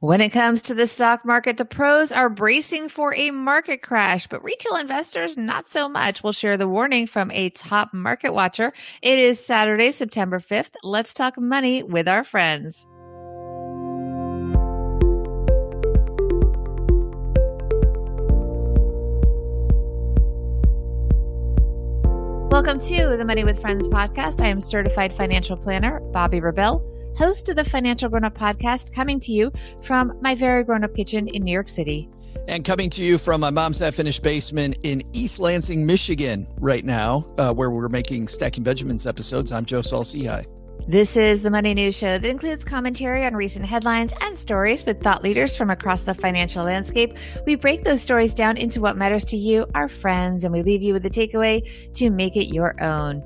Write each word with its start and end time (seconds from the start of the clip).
When 0.00 0.20
it 0.20 0.28
comes 0.28 0.60
to 0.62 0.74
the 0.74 0.86
stock 0.86 1.24
market, 1.24 1.56
the 1.56 1.64
pros 1.64 2.12
are 2.12 2.28
bracing 2.28 2.90
for 2.90 3.14
a 3.14 3.30
market 3.30 3.80
crash, 3.80 4.26
but 4.26 4.44
retail 4.44 4.76
investors 4.76 5.38
not 5.38 5.70
so 5.70 5.88
much. 5.88 6.22
We'll 6.22 6.34
share 6.34 6.58
the 6.58 6.68
warning 6.68 7.06
from 7.06 7.30
a 7.30 7.48
top 7.48 7.94
market 7.94 8.34
watcher. 8.34 8.74
It 9.00 9.18
is 9.18 9.42
Saturday, 9.42 9.90
September 9.92 10.38
5th. 10.38 10.72
Let's 10.82 11.14
talk 11.14 11.38
money 11.38 11.82
with 11.82 12.08
our 12.08 12.24
friends. 12.24 12.84
Welcome 22.50 22.80
to 22.80 23.16
the 23.16 23.24
Money 23.26 23.44
with 23.44 23.58
Friends 23.62 23.88
podcast. 23.88 24.42
I 24.42 24.48
am 24.48 24.60
certified 24.60 25.14
financial 25.14 25.56
planner, 25.56 26.02
Bobbi 26.12 26.42
Rebell 26.42 26.84
host 27.16 27.48
of 27.48 27.56
the 27.56 27.64
Financial 27.64 28.08
Grown 28.08 28.24
Up 28.24 28.36
podcast, 28.36 28.92
coming 28.92 29.18
to 29.20 29.32
you 29.32 29.50
from 29.82 30.16
my 30.20 30.34
very 30.34 30.62
grown 30.64 30.84
up 30.84 30.94
kitchen 30.94 31.28
in 31.28 31.42
New 31.42 31.52
York 31.52 31.68
City. 31.68 32.08
And 32.48 32.64
coming 32.64 32.90
to 32.90 33.02
you 33.02 33.18
from 33.18 33.40
my 33.40 33.50
mom's 33.50 33.78
half 33.78 33.94
finished 33.94 34.22
basement 34.22 34.78
in 34.82 35.02
East 35.12 35.40
Lansing, 35.40 35.84
Michigan, 35.84 36.46
right 36.58 36.84
now, 36.84 37.26
uh, 37.38 37.52
where 37.52 37.70
we're 37.70 37.88
making 37.88 38.28
Stacking 38.28 38.62
Benjamins 38.62 39.06
episodes. 39.06 39.50
I'm 39.50 39.64
Joe 39.64 39.82
Saul-Sehy. 39.82 40.46
This 40.88 41.16
is 41.16 41.42
the 41.42 41.50
Money 41.50 41.74
News 41.74 41.96
Show 41.96 42.18
that 42.18 42.24
includes 42.24 42.64
commentary 42.64 43.24
on 43.24 43.34
recent 43.34 43.64
headlines 43.64 44.12
and 44.20 44.38
stories 44.38 44.86
with 44.86 45.02
thought 45.02 45.24
leaders 45.24 45.56
from 45.56 45.70
across 45.70 46.02
the 46.02 46.14
financial 46.14 46.64
landscape. 46.64 47.16
We 47.44 47.56
break 47.56 47.82
those 47.82 48.00
stories 48.00 48.34
down 48.34 48.56
into 48.56 48.80
what 48.80 48.96
matters 48.96 49.24
to 49.26 49.36
you, 49.36 49.66
our 49.74 49.88
friends, 49.88 50.44
and 50.44 50.52
we 50.52 50.62
leave 50.62 50.82
you 50.82 50.92
with 50.92 51.04
a 51.04 51.10
takeaway 51.10 51.68
to 51.94 52.10
make 52.10 52.36
it 52.36 52.54
your 52.54 52.80
own. 52.80 53.24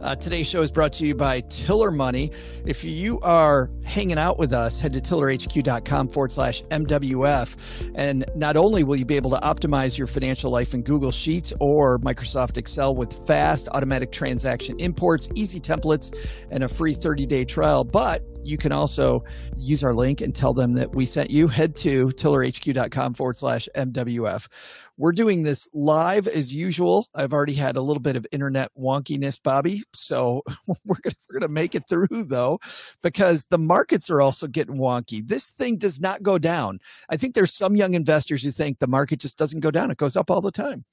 Uh, 0.00 0.14
today's 0.14 0.46
show 0.46 0.62
is 0.62 0.70
brought 0.70 0.92
to 0.92 1.04
you 1.04 1.12
by 1.12 1.40
Tiller 1.48 1.90
Money. 1.90 2.30
If 2.64 2.84
you 2.84 3.18
are 3.20 3.68
hanging 3.82 4.16
out 4.18 4.38
with 4.38 4.52
us, 4.52 4.78
head 4.78 4.92
to 4.92 5.00
tillerhq.com 5.00 6.08
forward 6.08 6.30
slash 6.30 6.62
MWF. 6.64 7.92
And 7.96 8.24
not 8.36 8.56
only 8.56 8.84
will 8.84 8.94
you 8.94 9.04
be 9.04 9.16
able 9.16 9.30
to 9.30 9.38
optimize 9.38 9.98
your 9.98 10.06
financial 10.06 10.52
life 10.52 10.72
in 10.72 10.82
Google 10.82 11.10
Sheets 11.10 11.52
or 11.60 11.98
Microsoft 11.98 12.58
Excel 12.58 12.94
with 12.94 13.26
fast 13.26 13.68
automatic 13.72 14.12
transaction 14.12 14.78
imports, 14.78 15.30
easy 15.34 15.58
templates, 15.58 16.14
and 16.52 16.62
a 16.62 16.68
free 16.68 16.94
30 16.94 17.26
day 17.26 17.44
trial, 17.44 17.82
but 17.82 18.22
you 18.44 18.58
can 18.58 18.72
also 18.72 19.24
use 19.56 19.84
our 19.84 19.94
link 19.94 20.20
and 20.20 20.34
tell 20.34 20.54
them 20.54 20.72
that 20.72 20.94
we 20.94 21.06
sent 21.06 21.30
you. 21.30 21.48
Head 21.48 21.76
to 21.76 22.06
tillerhq.com 22.06 23.14
forward 23.14 23.36
slash 23.36 23.68
MWF. 23.76 24.48
We're 24.96 25.12
doing 25.12 25.42
this 25.42 25.68
live 25.74 26.26
as 26.26 26.52
usual. 26.52 27.08
I've 27.14 27.32
already 27.32 27.54
had 27.54 27.76
a 27.76 27.82
little 27.82 28.00
bit 28.00 28.16
of 28.16 28.26
internet 28.32 28.70
wonkiness, 28.78 29.40
Bobbi. 29.40 29.80
So 29.94 30.42
we're 30.84 31.00
going 31.02 31.14
we're 31.32 31.40
to 31.40 31.48
make 31.48 31.74
it 31.74 31.84
through 31.88 32.24
though, 32.24 32.58
because 33.02 33.46
the 33.50 33.58
markets 33.58 34.10
are 34.10 34.20
also 34.20 34.46
getting 34.46 34.76
wonky. 34.76 35.26
This 35.26 35.50
thing 35.50 35.76
does 35.76 36.00
not 36.00 36.22
go 36.22 36.38
down. 36.38 36.78
I 37.08 37.16
think 37.16 37.34
there's 37.34 37.54
some 37.54 37.76
young 37.76 37.94
investors 37.94 38.42
who 38.42 38.50
think 38.50 38.78
the 38.78 38.86
market 38.86 39.20
just 39.20 39.38
doesn't 39.38 39.60
go 39.60 39.70
down. 39.70 39.90
It 39.90 39.98
goes 39.98 40.16
up 40.16 40.30
all 40.30 40.40
the 40.40 40.52
time. 40.52 40.84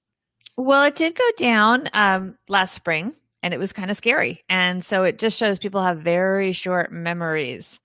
Well, 0.57 0.83
it 0.83 0.95
did 0.95 1.16
go 1.16 1.29
down 1.38 1.89
um, 1.93 2.38
last 2.47 2.73
spring 2.73 3.13
and 3.45 3.53
it 3.53 3.59
was 3.59 3.71
kind 3.71 3.91
of 3.91 3.95
scary. 3.95 4.43
And 4.49 4.83
so 4.83 5.03
it 5.03 5.19
just 5.19 5.38
shows 5.38 5.59
people 5.59 5.83
have 5.83 5.99
very 5.99 6.51
short 6.51 6.91
memories. 6.91 7.79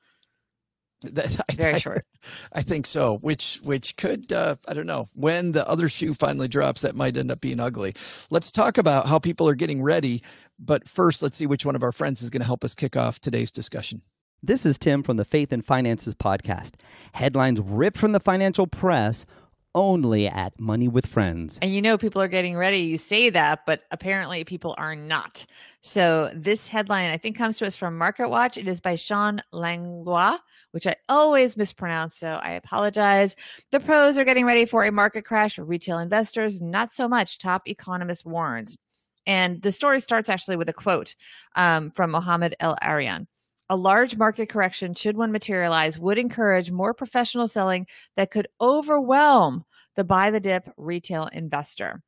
Very 1.55 1.75
I, 1.75 1.79
short. 1.79 2.05
I, 2.53 2.61
think 2.61 2.85
so. 2.85 3.17
Which 3.19 3.59
which 3.63 3.97
could 3.97 4.31
uh, 4.31 4.57
I 4.69 4.75
don't 4.75 4.87
know 4.87 5.09
when 5.15 5.53
the 5.53 5.67
other 5.67 5.89
shoe 5.89 6.13
finally 6.13 6.47
drops 6.47 6.83
that 6.83 6.95
might 6.95 7.17
end 7.17 7.31
up 7.31 7.41
being 7.41 7.59
ugly. 7.59 7.95
Let's 8.29 8.53
talk 8.53 8.77
about 8.77 9.07
how 9.07 9.19
people 9.19 9.49
are 9.49 9.55
getting 9.55 9.83
ready. 9.83 10.23
But 10.59 10.87
first, 10.87 11.23
let's 11.23 11.39
see 11.39 11.47
which 11.47 11.65
one 11.65 11.75
of 11.75 11.83
our 11.83 11.93
friends 11.93 12.21
is 12.21 12.29
going 12.29 12.43
to 12.43 12.47
help 12.47 12.65
us 12.65 12.75
kick 12.75 12.99
off 12.99 13.19
today's 13.19 13.51
discussion. 13.51 14.03
This 14.43 14.67
is 14.67 14.77
Tim 14.77 15.03
from 15.03 15.17
the 15.17 15.25
Faith 15.25 15.53
and 15.53 15.65
Finances 15.65 16.15
podcast. 16.15 16.73
Headlines 17.13 17.61
ripped 17.61 17.99
from 17.99 18.13
the 18.13 18.21
financial 18.21 18.67
press 18.67 19.25
only 19.75 20.27
at 20.27 20.59
Money 20.59 20.89
with 20.89 21.07
Friends. 21.07 21.59
And 21.63 21.75
you 21.75 21.83
know, 21.83 21.97
people 21.99 22.21
are 22.21 22.29
getting 22.29 22.57
ready. 22.57 22.79
You 22.79 22.99
say 22.99 23.31
that, 23.31 23.67
but 23.67 23.83
apparently 23.91 24.45
people 24.45 24.75
are 24.79 24.97
not. 24.97 25.47
So 25.81 26.31
this 26.35 26.69
headline, 26.69 27.11
I 27.11 27.19
think, 27.19 27.37
comes 27.37 27.59
to 27.59 27.67
us 27.67 27.77
from 27.77 27.97
Market 27.97 28.29
Watch. 28.29 28.57
It 28.57 28.69
is 28.69 28.81
by 28.81 28.97
Shawn 28.97 29.43
Langlois, 29.53 30.39
which 30.73 30.87
I 30.87 30.97
always 31.09 31.57
mispronounce. 31.57 32.17
So 32.17 32.27
I 32.29 32.53
apologize. 32.53 33.37
The 33.71 33.81
pros 33.81 34.19
are 34.19 34.25
getting 34.25 34.47
ready 34.47 34.65
for 34.65 34.85
a 34.85 34.93
market 34.93 35.25
crash. 35.25 35.59
Retail 35.59 35.99
investors, 35.99 36.61
not 36.61 36.93
so 36.93 37.09
much. 37.09 37.39
Top 37.39 37.63
economist 37.67 38.25
warns. 38.25 38.77
And 39.27 39.63
the 39.63 39.73
story 39.73 40.01
starts 40.01 40.29
actually 40.29 40.57
with 40.57 40.69
a 40.69 40.73
quote 40.73 41.15
um, 41.55 41.91
from 41.91 42.11
Mohamed 42.11 42.57
El-Erian. 42.59 43.27
A 43.71 43.77
large 43.77 44.17
market 44.17 44.49
correction, 44.49 44.95
should 44.95 45.17
one 45.17 45.31
materialize, 45.31 45.97
would 45.97 46.19
encourage 46.19 46.73
more 46.73 46.93
professional 46.93 47.47
selling 47.47 47.87
that 48.17 48.33
could 48.33 48.49
overwhelm 48.61 49.65
the 49.95 50.03
buy 50.03 50.33
the 50.33 50.41
dip 50.41 50.69
retail 50.77 51.29
investor. 51.33 52.03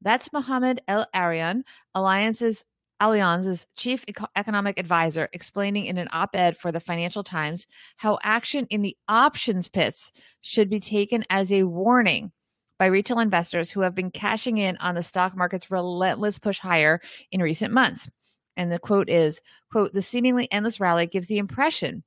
That's 0.00 0.32
Mohamed 0.32 0.82
El-Erian, 0.86 1.62
Alliance's 1.96 2.64
Allianz's 3.00 3.66
chief 3.76 4.04
economic 4.36 4.78
advisor, 4.78 5.28
explaining 5.32 5.86
in 5.86 5.98
an 5.98 6.06
op 6.12 6.36
ed 6.36 6.56
for 6.56 6.70
the 6.70 6.78
Financial 6.78 7.24
Times 7.24 7.66
how 7.96 8.20
action 8.22 8.66
in 8.70 8.82
the 8.82 8.96
options 9.08 9.68
pits 9.68 10.12
should 10.42 10.70
be 10.70 10.78
taken 10.78 11.24
as 11.28 11.50
a 11.50 11.64
warning 11.64 12.30
by 12.78 12.86
retail 12.86 13.18
investors 13.18 13.68
who 13.68 13.80
have 13.80 13.96
been 13.96 14.12
cashing 14.12 14.58
in 14.58 14.76
on 14.76 14.94
the 14.94 15.02
stock 15.02 15.36
market's 15.36 15.72
relentless 15.72 16.38
push 16.38 16.60
higher 16.60 17.00
in 17.32 17.42
recent 17.42 17.74
months. 17.74 18.08
And 18.56 18.70
the 18.70 18.78
quote 18.78 19.08
is, 19.08 19.40
quote, 19.70 19.92
the 19.92 20.02
seemingly 20.02 20.50
endless 20.52 20.80
rally 20.80 21.06
gives 21.06 21.26
the 21.26 21.38
impression 21.38 22.04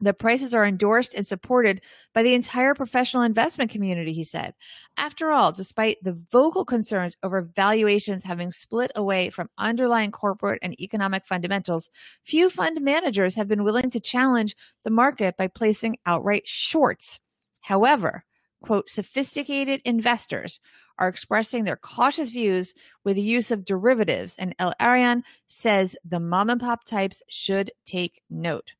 that 0.00 0.18
prices 0.18 0.52
are 0.52 0.66
endorsed 0.66 1.14
and 1.14 1.26
supported 1.26 1.80
by 2.12 2.22
the 2.22 2.34
entire 2.34 2.74
professional 2.74 3.22
investment 3.22 3.70
community, 3.70 4.12
he 4.12 4.24
said. 4.24 4.54
After 4.96 5.30
all, 5.32 5.52
despite 5.52 5.96
the 6.02 6.18
vocal 6.30 6.64
concerns 6.64 7.16
over 7.22 7.40
valuations 7.40 8.24
having 8.24 8.52
split 8.52 8.90
away 8.94 9.30
from 9.30 9.48
underlying 9.56 10.10
corporate 10.10 10.58
and 10.62 10.78
economic 10.80 11.26
fundamentals, 11.26 11.88
few 12.24 12.50
fund 12.50 12.80
managers 12.82 13.34
have 13.36 13.48
been 13.48 13.64
willing 13.64 13.90
to 13.90 14.00
challenge 14.00 14.54
the 14.84 14.90
market 14.90 15.36
by 15.36 15.46
placing 15.46 15.96
outright 16.04 16.46
shorts. 16.46 17.18
However, 17.62 18.24
quote, 18.66 18.90
sophisticated 18.90 19.80
investors 19.84 20.58
are 20.98 21.08
expressing 21.08 21.64
their 21.64 21.76
cautious 21.76 22.30
views 22.30 22.74
with 23.04 23.16
the 23.16 23.22
use 23.22 23.50
of 23.50 23.64
derivatives. 23.64 24.34
And 24.38 24.54
El-Erian 24.58 25.22
says 25.46 25.96
the 26.04 26.20
mom 26.20 26.50
and 26.50 26.60
pop 26.60 26.84
types 26.84 27.22
should 27.28 27.70
take 27.84 28.22
note. 28.28 28.72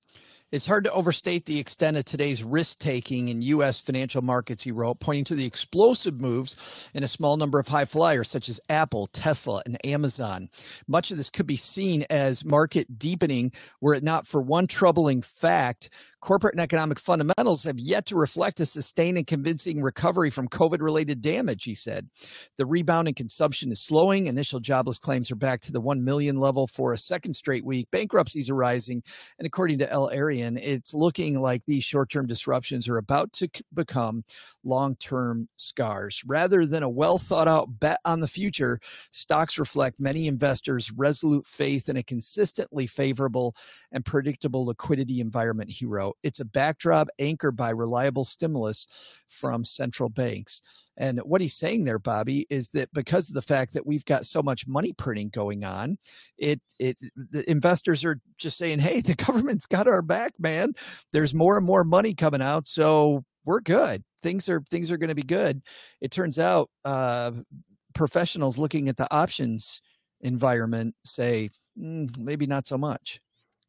It's 0.52 0.64
hard 0.64 0.84
to 0.84 0.92
overstate 0.92 1.44
the 1.44 1.58
extent 1.58 1.96
of 1.96 2.04
today's 2.04 2.44
risk 2.44 2.78
taking 2.78 3.28
in 3.28 3.42
U.S. 3.42 3.80
financial 3.80 4.22
markets, 4.22 4.62
he 4.62 4.70
wrote, 4.70 5.00
pointing 5.00 5.24
to 5.24 5.34
the 5.34 5.44
explosive 5.44 6.20
moves 6.20 6.88
in 6.94 7.02
a 7.02 7.08
small 7.08 7.36
number 7.36 7.58
of 7.58 7.66
high 7.66 7.84
flyers 7.84 8.30
such 8.30 8.48
as 8.48 8.60
Apple, 8.68 9.08
Tesla, 9.08 9.60
and 9.66 9.84
Amazon. 9.84 10.48
Much 10.86 11.10
of 11.10 11.16
this 11.16 11.30
could 11.30 11.48
be 11.48 11.56
seen 11.56 12.06
as 12.10 12.44
market 12.44 12.96
deepening 12.96 13.50
were 13.80 13.94
it 13.94 14.04
not 14.04 14.26
for 14.26 14.40
one 14.40 14.68
troubling 14.68 15.20
fact 15.20 15.90
corporate 16.26 16.54
and 16.54 16.60
economic 16.60 16.98
fundamentals 16.98 17.62
have 17.62 17.78
yet 17.78 18.04
to 18.04 18.16
reflect 18.16 18.58
a 18.58 18.66
sustained 18.66 19.16
and 19.16 19.28
convincing 19.28 19.80
recovery 19.80 20.28
from 20.28 20.48
COVID 20.48 20.80
related 20.80 21.22
damage, 21.22 21.62
he 21.62 21.72
said. 21.72 22.08
The 22.58 22.66
rebound 22.66 23.06
in 23.06 23.14
consumption 23.14 23.70
is 23.70 23.80
slowing. 23.80 24.26
Initial 24.26 24.58
jobless 24.58 24.98
claims 24.98 25.30
are 25.30 25.36
back 25.36 25.60
to 25.60 25.72
the 25.72 25.80
1 25.80 26.02
million 26.02 26.36
level 26.36 26.66
for 26.66 26.92
a 26.92 26.98
second 26.98 27.34
straight 27.34 27.64
week. 27.64 27.88
Bankruptcies 27.92 28.50
are 28.50 28.56
rising. 28.56 29.04
And 29.38 29.46
according 29.46 29.78
to 29.78 29.88
El-Erian, 29.88 30.58
it's 30.60 30.92
looking 30.92 31.40
like 31.40 31.62
these 31.64 31.84
short 31.84 32.10
term 32.10 32.26
disruptions 32.26 32.88
are 32.88 32.98
about 32.98 33.32
to 33.34 33.48
become 33.72 34.24
long 34.64 34.96
term 34.96 35.48
scars. 35.58 36.22
Rather 36.26 36.66
than 36.66 36.82
a 36.82 36.90
well 36.90 37.18
thought 37.18 37.46
out 37.46 37.78
bet 37.78 38.00
on 38.04 38.18
the 38.18 38.26
future, 38.26 38.80
stocks 39.12 39.60
reflect 39.60 40.00
many 40.00 40.26
investors' 40.26 40.90
resolute 40.90 41.46
faith 41.46 41.88
in 41.88 41.96
a 41.96 42.02
consistently 42.02 42.88
favorable 42.88 43.54
and 43.92 44.04
predictable 44.04 44.66
liquidity 44.66 45.20
environment, 45.20 45.70
he 45.70 45.86
wrote. 45.86 46.15
It's 46.22 46.40
a 46.40 46.44
backdrop 46.44 47.08
anchored 47.18 47.56
by 47.56 47.70
reliable 47.70 48.24
stimulus 48.24 48.86
from 49.28 49.64
central 49.64 50.08
banks. 50.08 50.62
And 50.96 51.20
what 51.20 51.40
he's 51.40 51.54
saying 51.56 51.84
there, 51.84 51.98
Bobbi, 51.98 52.44
is 52.48 52.70
that 52.70 52.92
because 52.92 53.28
of 53.28 53.34
the 53.34 53.42
fact 53.42 53.74
that 53.74 53.86
we've 53.86 54.04
got 54.04 54.24
so 54.24 54.42
much 54.42 54.66
money 54.66 54.92
printing 54.92 55.28
going 55.28 55.62
on, 55.62 55.98
it 56.38 56.60
it 56.78 56.96
the 57.14 57.48
investors 57.50 58.04
are 58.04 58.18
just 58.38 58.56
saying, 58.56 58.78
"Hey, 58.78 59.02
the 59.02 59.14
government's 59.26 59.66
got 59.66 59.88
our 59.88 60.02
back, 60.02 60.32
man. 60.38 60.72
There's 61.12 61.34
more 61.34 61.58
and 61.58 61.66
more 61.66 61.84
money 61.84 62.14
coming 62.14 62.42
out, 62.42 62.66
so 62.66 63.24
we're 63.44 63.60
good. 63.60 64.04
Things 64.22 64.48
are 64.48 64.62
things 64.70 64.90
are 64.90 64.96
going 64.96 65.08
to 65.08 65.14
be 65.14 65.22
good." 65.22 65.60
It 66.00 66.10
turns 66.10 66.38
out, 66.38 66.70
uh, 66.84 67.32
professionals 67.94 68.58
looking 68.58 68.88
at 68.88 68.96
the 68.96 69.12
options 69.12 69.82
environment 70.20 70.94
say, 71.04 71.50
mm, 71.78 72.16
maybe 72.18 72.46
not 72.46 72.66
so 72.66 72.78
much. 72.78 73.20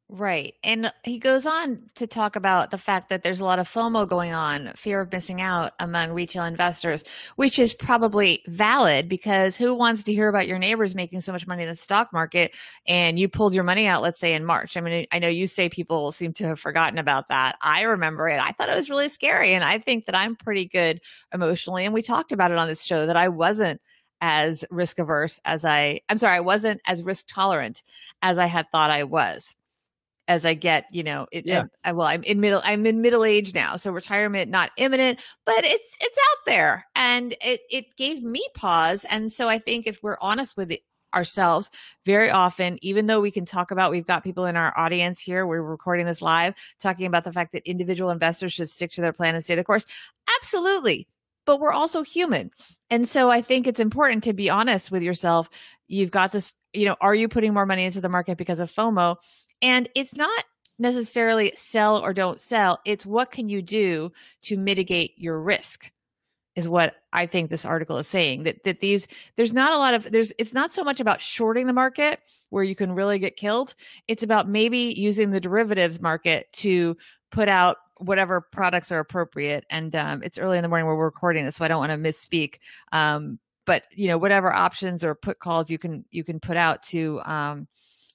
Right. 0.09 0.53
And 0.63 0.89
he 1.03 1.19
goes 1.19 1.45
on 1.45 1.89
to 1.95 2.07
talk 2.07 2.37
about 2.37 2.71
the 2.71 2.77
fact 2.77 3.09
that 3.09 3.23
there's 3.23 3.41
a 3.41 3.43
lot 3.43 3.59
of 3.59 3.67
FOMO 3.67 4.07
going 4.07 4.31
on, 4.31 4.71
fear 4.77 5.01
of 5.01 5.11
missing 5.11 5.41
out 5.41 5.73
among 5.81 6.13
retail 6.13 6.45
investors, 6.45 7.03
which 7.35 7.59
is 7.59 7.73
probably 7.73 8.41
valid 8.47 9.09
because 9.09 9.57
who 9.57 9.73
wants 9.73 10.03
to 10.03 10.13
hear 10.13 10.29
about 10.29 10.47
your 10.47 10.59
neighbors 10.59 10.95
making 10.95 11.19
so 11.19 11.33
much 11.33 11.45
money 11.45 11.63
in 11.63 11.69
the 11.69 11.75
stock 11.75 12.13
market 12.13 12.55
and 12.87 13.19
you 13.19 13.27
pulled 13.27 13.53
your 13.53 13.65
money 13.65 13.85
out, 13.85 14.01
let's 14.01 14.17
say 14.17 14.33
in 14.33 14.45
March? 14.45 14.77
I 14.77 14.81
mean, 14.81 15.07
I 15.11 15.19
know 15.19 15.27
you 15.27 15.45
say 15.45 15.67
people 15.67 16.13
seem 16.13 16.31
to 16.35 16.45
have 16.45 16.59
forgotten 16.59 16.99
about 16.99 17.27
that. 17.27 17.57
I 17.61 17.81
remember 17.81 18.29
it. 18.29 18.41
I 18.41 18.53
thought 18.53 18.69
it 18.69 18.77
was 18.77 18.89
really 18.89 19.09
scary. 19.09 19.55
And 19.55 19.63
I 19.65 19.77
think 19.77 20.05
that 20.05 20.15
I'm 20.15 20.37
pretty 20.37 20.67
good 20.67 21.01
emotionally. 21.33 21.83
And 21.83 21.93
we 21.93 22.01
talked 22.01 22.31
about 22.31 22.51
it 22.51 22.57
on 22.57 22.69
this 22.69 22.85
show 22.85 23.07
that 23.07 23.17
I 23.17 23.27
wasn't 23.27 23.81
as 24.21 24.63
risk 24.71 24.99
averse 24.99 25.37
as 25.43 25.65
I, 25.65 25.99
I'm 26.07 26.17
sorry, 26.17 26.37
I 26.37 26.39
wasn't 26.39 26.79
as 26.87 27.03
risk 27.03 27.25
tolerant 27.27 27.83
as 28.21 28.37
I 28.37 28.45
had 28.45 28.71
thought 28.71 28.89
I 28.89 29.03
was 29.03 29.53
as 30.27 30.45
I 30.45 30.53
get, 30.53 30.85
you 30.91 31.03
know, 31.03 31.27
it, 31.31 31.45
yeah. 31.45 31.65
I, 31.83 31.91
uh, 31.91 31.95
well, 31.95 32.07
I'm 32.07 32.23
in 32.23 32.41
middle, 32.41 32.61
I'm 32.63 32.85
in 32.85 33.01
middle 33.01 33.23
age 33.23 33.53
now, 33.53 33.77
so 33.77 33.91
retirement 33.91 34.51
not 34.51 34.71
imminent, 34.77 35.19
but 35.45 35.63
it's 35.63 35.95
it's 36.01 36.17
out 36.17 36.45
there, 36.45 36.85
and 36.95 37.35
it 37.41 37.61
it 37.69 37.95
gave 37.95 38.23
me 38.23 38.45
pause. 38.53 39.05
And 39.09 39.31
so 39.31 39.47
I 39.47 39.59
think 39.59 39.87
if 39.87 40.03
we're 40.03 40.17
honest 40.21 40.57
with 40.57 40.71
it, 40.71 40.81
ourselves 41.13 41.69
very 42.05 42.29
often 42.29 42.77
even 42.81 43.07
though 43.07 43.21
we 43.21 43.31
can 43.31 43.45
talk 43.45 43.71
about 43.71 43.91
we've 43.91 44.05
got 44.05 44.23
people 44.23 44.45
in 44.45 44.57
our 44.57 44.77
audience 44.77 45.21
here 45.21 45.47
we're 45.47 45.61
recording 45.61 46.05
this 46.05 46.21
live 46.21 46.53
talking 46.79 47.05
about 47.05 47.23
the 47.23 47.31
fact 47.31 47.53
that 47.53 47.67
individual 47.67 48.09
investors 48.09 48.51
should 48.51 48.69
stick 48.69 48.91
to 48.91 49.01
their 49.01 49.13
plan 49.13 49.33
and 49.33 49.43
stay 49.43 49.55
the 49.55 49.63
course 49.63 49.85
absolutely 50.37 51.07
but 51.45 51.61
we're 51.61 51.71
also 51.71 52.03
human 52.03 52.51
and 52.89 53.07
so 53.07 53.31
i 53.31 53.41
think 53.41 53.65
it's 53.65 53.79
important 53.79 54.21
to 54.21 54.33
be 54.33 54.49
honest 54.49 54.91
with 54.91 55.01
yourself 55.01 55.49
you've 55.87 56.11
got 56.11 56.33
this 56.33 56.53
you 56.73 56.85
know 56.85 56.97
are 56.99 57.15
you 57.15 57.29
putting 57.29 57.53
more 57.53 57.65
money 57.65 57.85
into 57.85 58.01
the 58.01 58.09
market 58.09 58.37
because 58.37 58.59
of 58.59 58.71
fomo 58.71 59.15
and 59.61 59.89
it's 59.95 60.15
not 60.15 60.45
necessarily 60.79 61.53
sell 61.55 61.97
or 61.97 62.13
don't 62.13 62.41
sell, 62.41 62.79
it's 62.85 63.05
what 63.05 63.31
can 63.31 63.49
you 63.49 63.61
do 63.61 64.11
to 64.43 64.57
mitigate 64.57 65.13
your 65.17 65.39
risk 65.39 65.91
is 66.55 66.67
what 66.67 66.95
I 67.13 67.27
think 67.27 67.49
this 67.49 67.65
article 67.65 67.97
is 67.97 68.07
saying 68.07 68.43
that 68.43 68.63
that 68.63 68.79
these 68.79 69.07
there's 69.35 69.53
not 69.53 69.73
a 69.73 69.77
lot 69.77 69.93
of 69.93 70.11
there's 70.11 70.33
it's 70.39 70.53
not 70.53 70.73
so 70.73 70.83
much 70.83 70.99
about 70.99 71.21
shorting 71.21 71.67
the 71.67 71.73
market 71.73 72.19
where 72.49 72.63
you 72.63 72.75
can 72.75 72.93
really 72.93 73.19
get 73.19 73.37
killed. 73.37 73.75
It's 74.07 74.23
about 74.23 74.49
maybe 74.49 74.93
using 74.97 75.29
the 75.29 75.39
derivatives 75.39 76.01
market 76.01 76.51
to 76.53 76.97
put 77.31 77.47
out 77.47 77.77
whatever 77.97 78.41
products 78.41 78.91
are 78.91 78.99
appropriate. 78.99 79.65
And 79.69 79.95
um, 79.95 80.23
it's 80.23 80.39
early 80.39 80.57
in 80.57 80.63
the 80.63 80.69
morning 80.69 80.87
where 80.87 80.95
we're 80.95 81.05
recording 81.05 81.45
this, 81.45 81.57
so 81.57 81.65
I 81.65 81.67
don't 81.67 81.79
want 81.79 81.91
to 81.91 81.97
misspeak. 81.97 82.55
Um, 82.91 83.37
but 83.67 83.83
you 83.91 84.07
know, 84.07 84.17
whatever 84.17 84.51
options 84.51 85.03
or 85.03 85.13
put 85.13 85.39
calls 85.39 85.69
you 85.69 85.77
can 85.77 86.05
you 86.09 86.23
can 86.23 86.39
put 86.39 86.57
out 86.57 86.81
to 86.83 87.21
um, 87.21 87.67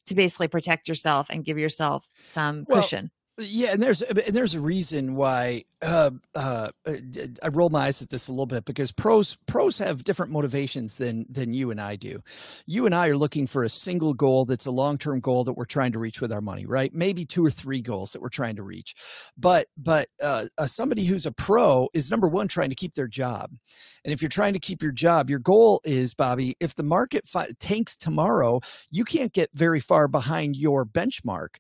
to 0.07 0.15
basically 0.15 0.49
protect 0.49 0.89
yourself 0.89 1.29
and 1.31 1.45
give 1.45 1.59
yourself 1.59 2.07
some 2.21 2.65
well, 2.69 2.83
cushion. 2.83 3.11
Yeah, 3.39 3.73
and 3.73 3.83
there's 3.83 4.03
and 4.03 4.37
there's 4.37 4.55
a 4.55 4.61
reason 4.61 5.15
why 5.15 5.65
uh, 5.81 6.11
uh, 6.35 6.71
uh 6.85 6.93
I 7.43 7.49
roll 7.49 7.71
my 7.71 7.87
eyes 7.87 8.03
at 8.03 8.11
this 8.11 8.29
a 8.29 8.31
little 8.31 8.45
bit 8.45 8.67
because 8.67 8.93
pros 8.93 9.39
pros 9.47 9.79
have 9.79 10.05
different 10.05 10.31
motivations 10.31 10.97
than 10.97 11.25
than 11.31 11.55
you 11.55 11.71
and 11.71 11.81
I 11.81 11.97
do. 11.97 12.21
You 12.67 12.85
and 12.85 12.95
I 12.95 13.09
are 13.09 13.17
looking 13.17 13.47
for 13.47 13.65
a 13.65 13.71
single 13.71 14.13
goal 14.13 14.45
that's 14.45 14.67
a 14.67 14.71
long 14.71 14.99
term 14.99 15.21
goal 15.21 15.45
that 15.45 15.55
we're 15.55 15.65
trying 15.65 15.93
to 15.93 15.99
reach 15.99 16.21
with 16.21 16.31
our 16.31 16.43
money, 16.43 16.67
right? 16.67 16.93
Maybe 16.93 17.25
two 17.25 17.45
or 17.45 17.51
three 17.51 17.81
goals 17.81 18.13
that 18.13 18.21
we're 18.21 18.29
trying 18.29 18.55
to 18.57 18.63
reach. 18.63 18.95
But 19.39 19.67
but 19.79 20.09
uh, 20.23 20.47
uh, 20.59 20.67
somebody 20.67 21.05
who's 21.07 21.25
a 21.25 21.33
pro 21.33 21.89
is 21.95 22.11
number 22.11 22.29
one 22.29 22.49
trying 22.49 22.69
to 22.69 22.77
keep 22.77 22.95
their 22.95 23.09
job, 23.09 23.51
and 24.05 24.13
if 24.13 24.21
you're 24.21 24.29
trying 24.29 24.53
to 24.53 24.61
keep 24.61 24.83
your 24.83 24.93
job, 24.93 25.31
your 25.31 25.39
goal 25.39 25.81
is 25.85 26.15
Bobbi. 26.15 26.53
If 26.61 26.75
the 26.75 26.83
market 26.83 27.27
fi- 27.27 27.49
tanks 27.61 27.97
tomorrow, 27.97 28.61
you 28.91 29.05
can't 29.05 29.33
get 29.33 29.49
very 29.55 29.81
far 29.81 30.07
behind 30.07 30.55
your 30.57 30.85
benchmark. 30.85 31.57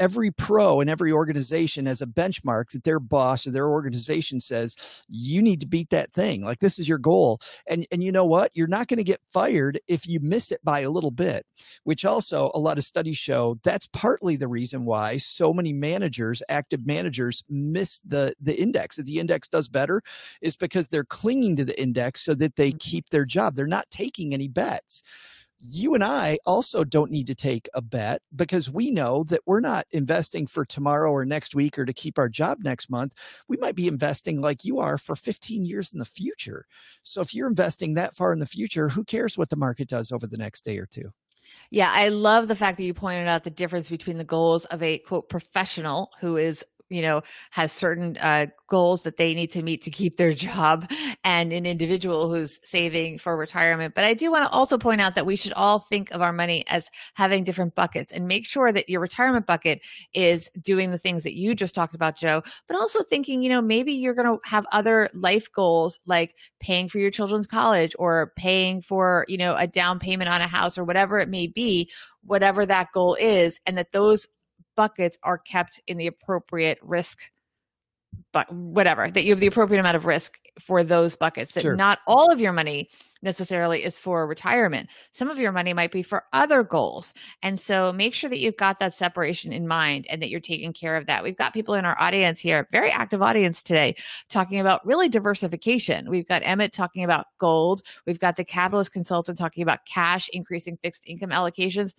Every 0.00 0.32
pro 0.32 0.80
and 0.80 0.88
every 0.88 0.97
organization 1.00 1.86
as 1.86 2.02
a 2.02 2.06
benchmark 2.06 2.70
that 2.70 2.84
their 2.84 3.00
boss 3.00 3.46
or 3.46 3.50
their 3.50 3.68
organization 3.68 4.40
says 4.40 4.76
you 5.08 5.42
need 5.42 5.60
to 5.60 5.66
beat 5.66 5.90
that 5.90 6.12
thing. 6.12 6.44
Like 6.44 6.60
this 6.60 6.78
is 6.78 6.88
your 6.88 6.98
goal. 6.98 7.40
And 7.66 7.86
and 7.90 8.02
you 8.02 8.12
know 8.12 8.24
what? 8.24 8.50
You're 8.54 8.66
not 8.66 8.88
going 8.88 8.98
to 8.98 9.04
get 9.04 9.20
fired 9.32 9.80
if 9.88 10.06
you 10.06 10.20
miss 10.20 10.52
it 10.52 10.62
by 10.64 10.80
a 10.80 10.90
little 10.90 11.10
bit, 11.10 11.46
which 11.84 12.04
also 12.04 12.50
a 12.54 12.58
lot 12.58 12.78
of 12.78 12.84
studies 12.84 13.18
show 13.18 13.58
that's 13.64 13.88
partly 13.92 14.36
the 14.36 14.48
reason 14.48 14.84
why 14.84 15.16
so 15.16 15.52
many 15.52 15.72
managers, 15.72 16.42
active 16.48 16.86
managers 16.86 17.42
miss 17.48 18.00
the 18.04 18.34
the 18.40 18.60
index. 18.60 18.96
That 18.96 19.06
the 19.06 19.18
index 19.18 19.48
does 19.48 19.68
better 19.68 20.02
is 20.42 20.56
because 20.56 20.88
they're 20.88 21.04
clinging 21.04 21.56
to 21.56 21.64
the 21.64 21.80
index 21.80 22.22
so 22.22 22.34
that 22.34 22.56
they 22.56 22.72
mm. 22.72 22.80
keep 22.80 23.10
their 23.10 23.24
job. 23.24 23.54
They're 23.54 23.66
not 23.66 23.90
taking 23.90 24.34
any 24.34 24.48
bets 24.48 25.02
you 25.58 25.94
and 25.94 26.04
I 26.04 26.38
also 26.46 26.84
don't 26.84 27.10
need 27.10 27.26
to 27.26 27.34
take 27.34 27.68
a 27.74 27.82
bet 27.82 28.22
because 28.34 28.70
we 28.70 28.90
know 28.90 29.24
that 29.24 29.40
we're 29.46 29.60
not 29.60 29.86
investing 29.90 30.46
for 30.46 30.64
tomorrow 30.64 31.10
or 31.10 31.24
next 31.24 31.54
week 31.54 31.78
or 31.78 31.84
to 31.84 31.92
keep 31.92 32.18
our 32.18 32.28
job 32.28 32.58
next 32.62 32.90
month. 32.90 33.12
We 33.48 33.56
might 33.56 33.74
be 33.74 33.88
investing 33.88 34.40
like 34.40 34.64
you 34.64 34.78
are 34.78 34.98
for 34.98 35.16
15 35.16 35.64
years 35.64 35.92
in 35.92 35.98
the 35.98 36.04
future. 36.04 36.64
So 37.02 37.20
if 37.20 37.34
you're 37.34 37.48
investing 37.48 37.94
that 37.94 38.16
far 38.16 38.32
in 38.32 38.38
the 38.38 38.46
future, 38.46 38.88
who 38.88 39.04
cares 39.04 39.36
what 39.36 39.50
the 39.50 39.56
market 39.56 39.88
does 39.88 40.12
over 40.12 40.26
the 40.26 40.38
next 40.38 40.64
day 40.64 40.78
or 40.78 40.86
two? 40.86 41.10
Yeah, 41.70 41.90
I 41.92 42.08
love 42.08 42.48
the 42.48 42.56
fact 42.56 42.76
that 42.76 42.84
you 42.84 42.94
pointed 42.94 43.28
out 43.28 43.44
the 43.44 43.50
difference 43.50 43.88
between 43.88 44.18
the 44.18 44.24
goals 44.24 44.64
of 44.66 44.82
a 44.82 44.98
quote 44.98 45.28
professional 45.28 46.10
who 46.20 46.36
is 46.36 46.64
you 46.90 47.02
know 47.02 47.22
has 47.50 47.72
certain 47.72 48.16
uh, 48.18 48.46
goals 48.68 49.02
that 49.02 49.16
they 49.16 49.34
need 49.34 49.50
to 49.52 49.62
meet 49.62 49.82
to 49.82 49.90
keep 49.90 50.16
their 50.16 50.32
job 50.48 50.90
and 51.24 51.52
an 51.52 51.66
individual 51.66 52.30
who's 52.30 52.58
saving 52.62 53.18
for 53.18 53.36
retirement. 53.36 53.94
But 53.94 54.04
i 54.04 54.14
do 54.14 54.30
want 54.30 54.44
to 54.44 54.50
also 54.50 54.78
point 54.78 55.00
out 55.00 55.14
that 55.14 55.26
we 55.26 55.36
should 55.36 55.52
all 55.52 55.78
think 55.78 56.10
of 56.10 56.22
our 56.22 56.32
money 56.32 56.64
as 56.68 56.90
having 57.14 57.44
different 57.44 57.74
buckets 57.74 58.12
and 58.12 58.26
make 58.26 58.46
sure 58.46 58.72
that 58.72 58.88
your 58.88 59.00
retirement 59.00 59.46
bucket 59.46 59.80
is 60.14 60.50
doing 60.62 60.90
the 60.90 60.98
things 60.98 61.22
that 61.22 61.36
you 61.36 61.54
just 61.54 61.74
talked 61.74 61.94
about 61.94 62.16
joe 62.16 62.42
but 62.66 62.76
also 62.76 63.02
thinking 63.02 63.42
you 63.42 63.48
know 63.48 63.60
maybe 63.60 63.92
you're 63.92 64.14
going 64.14 64.26
to 64.26 64.38
have 64.48 64.66
other 64.72 65.08
life 65.14 65.48
goals 65.52 65.98
like 66.06 66.34
paying 66.60 66.88
for 66.88 66.98
your 66.98 67.10
children's 67.10 67.46
college 67.46 67.94
or 67.98 68.32
paying 68.36 68.80
for 68.82 69.24
you 69.28 69.38
know 69.38 69.54
a 69.56 69.66
down 69.66 69.98
payment 69.98 70.28
on 70.28 70.40
a 70.40 70.46
house 70.46 70.78
or 70.78 70.84
whatever 70.84 71.18
it 71.18 71.28
may 71.28 71.46
be 71.46 71.90
whatever 72.24 72.66
that 72.66 72.92
goal 72.92 73.14
is 73.14 73.58
and 73.66 73.78
that 73.78 73.92
those 73.92 74.26
buckets 74.78 75.18
are 75.24 75.38
kept 75.38 75.80
in 75.88 75.98
the 75.98 76.06
appropriate 76.06 76.78
risk 76.82 77.32
but 78.32 78.50
whatever 78.52 79.10
that 79.10 79.24
you 79.24 79.30
have 79.30 79.40
the 79.40 79.46
appropriate 79.48 79.80
amount 79.80 79.96
of 79.96 80.06
risk 80.06 80.38
for 80.60 80.84
those 80.84 81.16
buckets 81.16 81.52
that 81.52 81.62
sure. 81.62 81.74
not 81.74 81.98
all 82.06 82.32
of 82.32 82.40
your 82.40 82.52
money 82.52 82.88
necessarily 83.22 83.82
is 83.82 83.98
for 83.98 84.26
retirement. 84.26 84.88
Some 85.10 85.28
of 85.28 85.38
your 85.38 85.50
money 85.50 85.72
might 85.72 85.90
be 85.90 86.02
for 86.02 86.24
other 86.32 86.62
goals. 86.62 87.14
And 87.42 87.58
so 87.58 87.92
make 87.92 88.14
sure 88.14 88.30
that 88.30 88.38
you've 88.38 88.56
got 88.56 88.78
that 88.78 88.94
separation 88.94 89.52
in 89.52 89.66
mind 89.66 90.06
and 90.08 90.22
that 90.22 90.28
you're 90.28 90.38
taking 90.38 90.72
care 90.72 90.96
of 90.96 91.06
that. 91.06 91.24
We've 91.24 91.36
got 91.36 91.52
people 91.52 91.74
in 91.74 91.84
our 91.84 92.00
audience 92.00 92.40
here 92.40 92.68
very 92.70 92.90
active 92.90 93.22
audience 93.22 93.62
today 93.62 93.96
talking 94.28 94.60
about 94.60 94.86
really 94.86 95.08
diversification. 95.08 96.08
We've 96.08 96.28
got 96.28 96.42
emmett 96.44 96.72
talking 96.72 97.02
about 97.02 97.26
gold. 97.38 97.82
We've 98.06 98.20
got 98.20 98.36
the 98.36 98.44
capitalist 98.44 98.92
consultant 98.92 99.38
talking 99.38 99.62
about 99.62 99.84
cash 99.84 100.28
increasing 100.32 100.78
fixed 100.82 101.02
income 101.06 101.30
allocations 101.30 101.92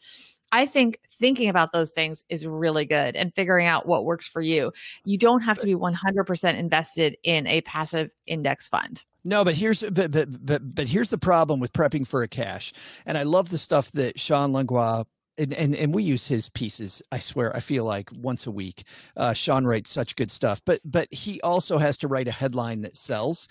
I 0.51 0.65
think 0.65 0.99
thinking 1.09 1.49
about 1.49 1.71
those 1.71 1.91
things 1.91 2.23
is 2.29 2.45
really 2.45 2.85
good 2.85 3.15
and 3.15 3.33
figuring 3.33 3.67
out 3.67 3.87
what 3.87 4.05
works 4.05 4.27
for 4.27 4.41
you. 4.41 4.71
You 5.05 5.17
don't 5.17 5.41
have 5.41 5.59
to 5.59 5.65
be 5.65 5.75
100% 5.75 6.57
invested 6.57 7.17
in 7.23 7.47
a 7.47 7.61
passive 7.61 8.09
index 8.25 8.67
fund. 8.67 9.03
No, 9.23 9.43
but 9.43 9.53
here's 9.53 9.83
but 9.83 10.11
but 10.11 10.45
but, 10.45 10.75
but 10.75 10.87
here's 10.87 11.09
the 11.09 11.17
problem 11.17 11.59
with 11.59 11.73
prepping 11.73 12.07
for 12.07 12.23
a 12.23 12.27
cash. 12.27 12.71
And 13.05 13.17
I 13.17 13.23
love 13.23 13.49
the 13.49 13.57
stuff 13.57 13.91
that 13.91 14.17
Shawn 14.17 14.53
Langlois 14.53 15.03
and, 15.39 15.53
and, 15.53 15.75
and 15.75 15.93
we 15.93 16.03
use 16.03 16.27
his 16.27 16.49
pieces. 16.49 17.01
I 17.11 17.19
swear, 17.19 17.55
I 17.55 17.61
feel 17.61 17.85
like 17.85 18.09
once 18.13 18.45
a 18.45 18.51
week. 18.51 18.83
Uh, 19.15 19.33
Shawn 19.33 19.65
writes 19.65 19.89
such 19.89 20.15
good 20.15 20.29
stuff, 20.29 20.61
but 20.65 20.81
but 20.83 21.11
he 21.11 21.39
also 21.41 21.77
has 21.77 21.97
to 21.99 22.07
write 22.07 22.27
a 22.27 22.31
headline 22.31 22.81
that 22.81 22.97
sells, 22.97 23.47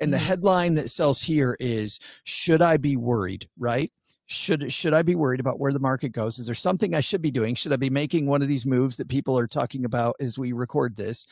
and 0.00 0.12
the 0.12 0.16
mm-hmm. 0.16 0.26
headline 0.26 0.74
that 0.74 0.90
sells 0.90 1.20
here 1.20 1.56
is 1.58 1.98
"Should 2.24 2.62
I 2.62 2.76
be 2.76 2.96
worried?" 2.96 3.48
Right? 3.58 3.92
Should 4.26 4.72
should 4.72 4.94
I 4.94 5.02
be 5.02 5.14
worried 5.14 5.40
about 5.40 5.58
where 5.60 5.72
the 5.72 5.80
market 5.80 6.10
goes? 6.10 6.38
Is 6.38 6.46
there 6.46 6.54
something 6.54 6.94
I 6.94 7.00
should 7.00 7.22
be 7.22 7.30
doing? 7.30 7.54
Should 7.54 7.72
I 7.72 7.76
be 7.76 7.90
making 7.90 8.26
one 8.26 8.42
of 8.42 8.48
these 8.48 8.64
moves 8.64 8.96
that 8.96 9.08
people 9.08 9.38
are 9.38 9.46
talking 9.46 9.84
about 9.84 10.16
as 10.20 10.38
we 10.38 10.52
record 10.52 10.96
this? 10.96 11.26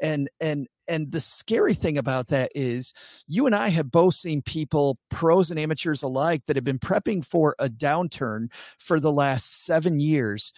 And 0.00 0.28
and 0.40 0.68
and 0.86 1.10
the 1.10 1.20
scary 1.20 1.74
thing 1.74 1.98
about 1.98 2.28
that 2.28 2.52
is 2.54 2.92
you 3.26 3.46
and 3.46 3.54
I 3.54 3.68
have 3.68 3.90
both 3.90 4.14
seen 4.14 4.42
people, 4.42 4.98
pros 5.10 5.50
and 5.50 5.58
amateurs 5.58 6.02
alike, 6.02 6.42
that 6.46 6.56
have 6.56 6.64
been 6.64 6.78
prepping 6.78 7.24
for 7.24 7.56
a 7.58 7.68
downturn 7.68 8.48
for 8.78 9.00
the 9.00 9.12
last 9.12 9.64
seven 9.64 9.98
years 10.00 10.52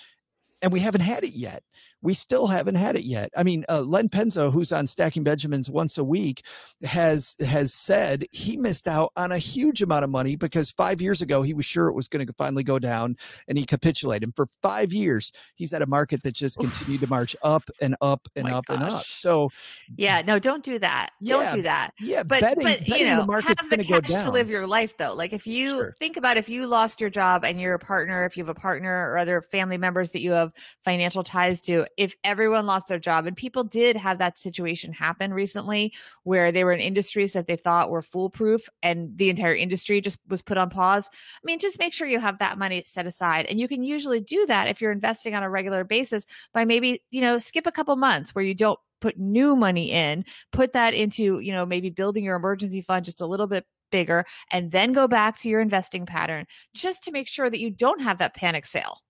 and 0.63 0.73
we 0.73 0.81
haven't 0.81 1.03
had 1.03 1.25
it 1.25 1.35
yet 1.35 1.63
we 2.03 2.15
still 2.15 2.47
haven't 2.47 2.75
had 2.77 2.97
it 2.97 3.05
yet. 3.05 3.31
I 3.37 3.43
mean, 3.43 3.65
uh, 3.69 3.83
Len 3.83 4.09
Penzo, 4.09 4.53
who's 4.53 4.73
on 4.73 4.87
Stacking 4.87 5.25
Benjamins 5.25 5.71
once 5.71 5.99
a 5.99 6.05
week, 6.05 6.45
has 6.85 7.35
has 7.41 7.73
said 7.73 8.27
he 8.33 8.57
missed 8.57 8.87
out 8.89 9.13
on 9.17 9.33
a 9.33 9.39
huge 9.39 9.83
amount 9.83 10.05
of 10.05 10.11
money 10.11 10.37
because 10.37 10.71
five 10.71 11.01
years 11.01 11.23
ago 11.23 11.43
he 11.43 11.55
was 11.55 11.65
sure 11.65 11.89
it 11.89 11.95
was 11.95 12.09
going 12.09 12.27
to 12.27 12.33
finally 12.35 12.63
go 12.63 12.79
down, 12.79 13.17
and 13.49 13.59
he 13.59 13.65
capitulated. 13.65 14.25
And 14.25 14.37
for 14.37 14.49
five 14.63 14.93
years, 14.93 15.33
he's 15.55 15.73
at 15.73 15.83
a 15.83 15.87
market 15.87 16.23
that 16.23 16.35
just 16.35 16.59
continued 16.59 17.01
to 17.01 17.09
march 17.09 17.35
up 17.43 17.65
and 17.81 17.97
up 18.01 18.27
and 18.37 18.49
up 18.49 18.67
gosh. 18.67 18.77
and 18.77 18.85
up. 18.85 19.05
So, 19.05 19.51
yeah, 19.97 20.23
no, 20.23 20.39
don't 20.39 20.65
do 20.65 20.79
that. 20.79 21.11
Don't 21.25 21.55
do 21.55 21.63
that. 21.63 21.91
Yeah, 22.01 22.23
but 22.23 22.41
betting, 22.41 22.65
but 22.65 22.81
betting 22.81 22.99
you 22.99 23.07
know, 23.07 23.27
the 23.27 23.43
have 23.43 23.71
the 23.71 23.85
cash 23.85 24.25
to 24.25 24.31
live 24.31 24.51
your 24.51 24.67
life 24.67 24.97
though. 24.99 25.15
Like 25.15 25.33
if 25.33 25.47
you 25.47 25.71
Sure. 25.71 25.95
think 25.99 26.17
about 26.17 26.37
if 26.37 26.49
you 26.49 26.67
lost 26.67 27.01
your 27.01 27.11
job 27.11 27.45
and 27.45 27.61
you're 27.61 27.75
a 27.75 27.79
partner, 27.79 28.25
if 28.25 28.37
you 28.37 28.45
have 28.45 28.55
a 28.55 28.59
partner 28.59 29.11
or 29.11 29.19
other 29.19 29.41
family 29.41 29.79
members 29.79 30.11
that 30.13 30.21
you 30.21 30.33
have 30.33 30.53
financial 30.85 31.23
ties 31.23 31.61
to, 31.63 31.86
if 31.97 32.15
everyone 32.25 32.67
lost 32.67 32.89
their 32.89 32.99
job 32.99 33.27
and 33.27 33.37
people 33.37 33.65
did 33.65 33.97
have 33.97 34.19
that 34.19 34.39
situation 34.39 34.93
happen 34.93 35.33
recently 35.33 35.93
where 36.25 36.53
they 36.53 36.65
were 36.65 36.73
in 36.73 36.81
industries 36.81 37.33
that 37.33 37.47
they 37.47 37.57
thought 37.57 37.91
were 37.91 38.03
foolproof 38.03 38.69
and 38.83 39.17
the 39.17 39.31
entire 39.31 39.55
industry 39.55 40.01
just 40.01 40.19
was 40.29 40.43
put 40.43 40.59
on 40.59 40.71
pause. 40.71 41.09
I 41.13 41.45
mean, 41.45 41.59
just 41.59 41.79
make 41.79 41.93
sure 41.93 42.07
you 42.07 42.21
have 42.21 42.39
that 42.39 42.59
money 42.59 42.83
set 42.87 43.07
aside. 43.07 43.47
And 43.47 43.61
you 43.61 43.69
can 43.69 43.83
usually 43.83 44.21
do 44.21 44.47
that 44.47 44.69
if 44.69 44.81
you're 44.81 44.93
investing 44.93 45.35
on 45.35 45.43
a 45.43 45.51
regular 45.51 45.85
basis 45.85 46.27
by 46.53 46.65
maybe, 46.65 47.03
you 47.11 47.21
know, 47.21 47.39
skip 47.39 47.67
a 47.67 47.73
couple 47.73 47.97
months 47.97 48.35
where 48.35 48.45
you 48.45 48.55
don't 48.55 48.79
put 49.01 49.19
new 49.19 49.57
money 49.57 49.91
in, 49.93 50.25
put 50.53 50.73
that 50.73 50.95
into, 50.95 51.41
you 51.41 51.53
know, 51.53 51.67
maybe 51.67 51.91
building 51.91 52.25
your 52.25 52.37
emergency 52.37 52.81
fund 52.81 53.05
just 53.05 53.21
a 53.21 53.27
little 53.27 53.47
bit 53.47 53.65
bigger 53.91 54.25
and 54.51 54.73
then 54.73 54.93
go 54.93 55.07
back 55.07 55.39
to 55.39 55.49
your 55.49 55.61
investing 55.61 56.07
pattern 56.07 56.47
just 56.75 57.05
to 57.05 57.13
make 57.13 57.29
sure 57.29 57.49
that 57.49 57.61
you 57.61 57.71
don't 57.71 58.01
have 58.01 58.19
that 58.19 58.35
panic 58.35 58.67
sale. 58.67 59.01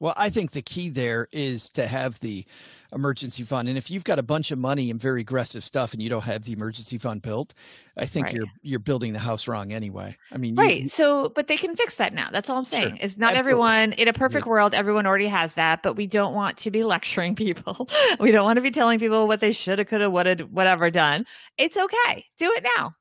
Well, 0.00 0.14
I 0.16 0.28
think 0.28 0.50
the 0.52 0.62
key 0.62 0.88
there 0.88 1.28
is 1.32 1.70
to 1.70 1.86
have 1.86 2.18
the 2.20 2.44
emergency 2.92 3.42
fund. 3.42 3.68
And 3.68 3.78
if 3.78 3.90
you've 3.90 4.04
got 4.04 4.18
a 4.18 4.22
bunch 4.22 4.50
of 4.50 4.58
money 4.58 4.90
and 4.90 5.00
very 5.00 5.20
aggressive 5.22 5.64
stuff 5.64 5.92
and 5.92 6.02
you 6.02 6.08
don't 6.08 6.22
have 6.24 6.42
the 6.44 6.52
emergency 6.52 6.98
fund 6.98 7.22
built, 7.22 7.54
I 7.96 8.04
think 8.06 8.26
Right. 8.26 8.34
you're 8.36 8.46
you're 8.62 8.78
building 8.80 9.12
the 9.12 9.18
house 9.18 9.48
wrong 9.48 9.72
anyway. 9.72 10.16
I 10.32 10.36
mean, 10.38 10.54
you- 10.56 10.62
Right. 10.62 10.90
So, 10.90 11.28
but 11.30 11.46
they 11.48 11.56
can 11.56 11.74
fix 11.76 11.96
that 11.96 12.12
now. 12.12 12.28
That's 12.32 12.48
all 12.50 12.58
I'm 12.58 12.64
Sure. 12.64 12.80
saying. 12.80 12.96
Is 12.98 13.16
not 13.16 13.28
Absolutely. 13.30 13.38
everyone 13.38 13.92
in 13.94 14.08
a 14.08 14.12
perfect 14.12 14.46
world, 14.46 14.74
everyone 14.74 15.06
already 15.06 15.26
has 15.28 15.54
that, 15.54 15.82
but 15.82 15.94
we 15.94 16.06
don't 16.06 16.34
want 16.34 16.58
to 16.58 16.70
be 16.70 16.84
lecturing 16.84 17.34
people. 17.34 17.88
we 18.20 18.30
don't 18.30 18.44
want 18.44 18.56
to 18.58 18.62
be 18.62 18.70
telling 18.70 18.98
people 18.98 19.26
what 19.26 19.40
they 19.40 19.52
should 19.52 19.78
have, 19.78 19.88
could 19.88 20.00
have, 20.00 20.12
would 20.12 20.26
have, 20.26 20.40
whatever 20.50 20.90
done. 20.90 21.24
It's 21.58 21.76
okay. 21.76 22.24
Do 22.38 22.52
it 22.52 22.64
now. 22.76 22.94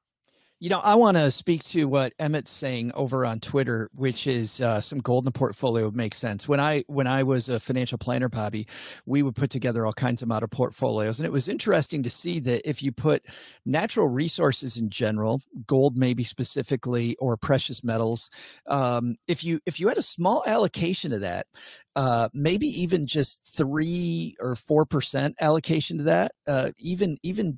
You 0.63 0.69
know, 0.69 0.79
I 0.79 0.95
want 0.95 1.17
to 1.17 1.29
speak 1.29 1.61
to 1.65 1.89
what 1.89 2.13
Emmett's 2.17 2.49
saying 2.49 2.93
over 2.95 3.25
on 3.25 3.41
Twitter, 3.41 3.89
which 3.93 4.27
is 4.27 4.61
uh, 4.61 4.79
some 4.79 4.99
gold 4.99 5.23
in 5.23 5.25
the 5.25 5.31
portfolio 5.37 5.91
makes 5.91 6.17
sense. 6.17 6.47
When 6.47 6.61
I 6.61 6.85
when 6.87 7.05
I 7.05 7.23
was 7.23 7.49
a 7.49 7.59
financial 7.59 7.97
planner, 7.97 8.29
Bobbi, 8.29 8.69
we 9.05 9.23
would 9.23 9.35
put 9.35 9.49
together 9.49 9.85
all 9.85 9.91
kinds 9.91 10.21
of 10.21 10.29
model 10.29 10.47
portfolios, 10.47 11.19
and 11.19 11.25
it 11.25 11.33
was 11.33 11.49
interesting 11.49 12.01
to 12.03 12.09
see 12.09 12.39
that 12.39 12.61
if 12.63 12.81
you 12.81 12.93
put 12.93 13.23
natural 13.65 14.07
resources 14.07 14.77
in 14.77 14.89
general, 14.89 15.41
gold 15.67 15.97
maybe 15.97 16.23
specifically, 16.23 17.17
or 17.19 17.35
precious 17.35 17.83
metals, 17.83 18.29
um, 18.67 19.17
if 19.27 19.43
you 19.43 19.59
if 19.65 19.81
you 19.81 19.89
had 19.89 19.97
a 19.97 20.01
small 20.01 20.45
allocation 20.47 21.11
of 21.11 21.19
that, 21.19 21.45
uh, 21.97 22.29
maybe 22.33 22.67
even 22.67 23.05
just 23.05 23.41
three 23.45 24.37
or 24.39 24.55
four 24.55 24.85
percent 24.85 25.35
allocation 25.41 25.97
to 25.97 26.03
that, 26.05 26.31
uh, 26.47 26.71
even 26.77 27.17
even 27.21 27.57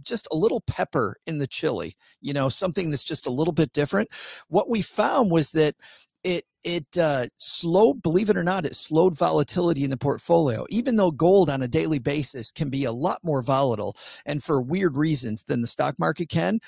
just 0.00 0.28
a 0.30 0.36
little 0.36 0.62
pepper 0.66 1.16
in 1.26 1.38
the 1.38 1.46
chili 1.46 1.96
you 2.20 2.32
know 2.32 2.48
something 2.48 2.90
that's 2.90 3.04
just 3.04 3.26
a 3.26 3.32
little 3.32 3.52
bit 3.52 3.72
different. 3.72 4.08
What 4.48 4.70
we 4.70 4.82
found 4.82 5.30
was 5.30 5.50
that 5.52 5.74
it 6.22 6.46
it 6.62 6.86
uh, 6.98 7.26
slowed 7.36 8.02
believe 8.02 8.30
it 8.30 8.36
or 8.36 8.44
not 8.44 8.64
it 8.64 8.74
slowed 8.74 9.16
volatility 9.16 9.84
in 9.84 9.90
the 9.90 9.96
portfolio. 9.96 10.64
Even 10.70 10.96
though 10.96 11.10
gold 11.10 11.50
on 11.50 11.62
a 11.62 11.68
daily 11.68 11.98
basis 11.98 12.50
can 12.50 12.70
be 12.70 12.84
a 12.84 12.92
lot 12.92 13.20
more 13.22 13.42
volatile 13.42 13.94
and 14.24 14.42
for 14.42 14.62
weird 14.62 14.96
reasons 14.96 15.44
than 15.44 15.60
the 15.60 15.68
stock 15.68 15.98
market 15.98 16.30
can 16.30 16.58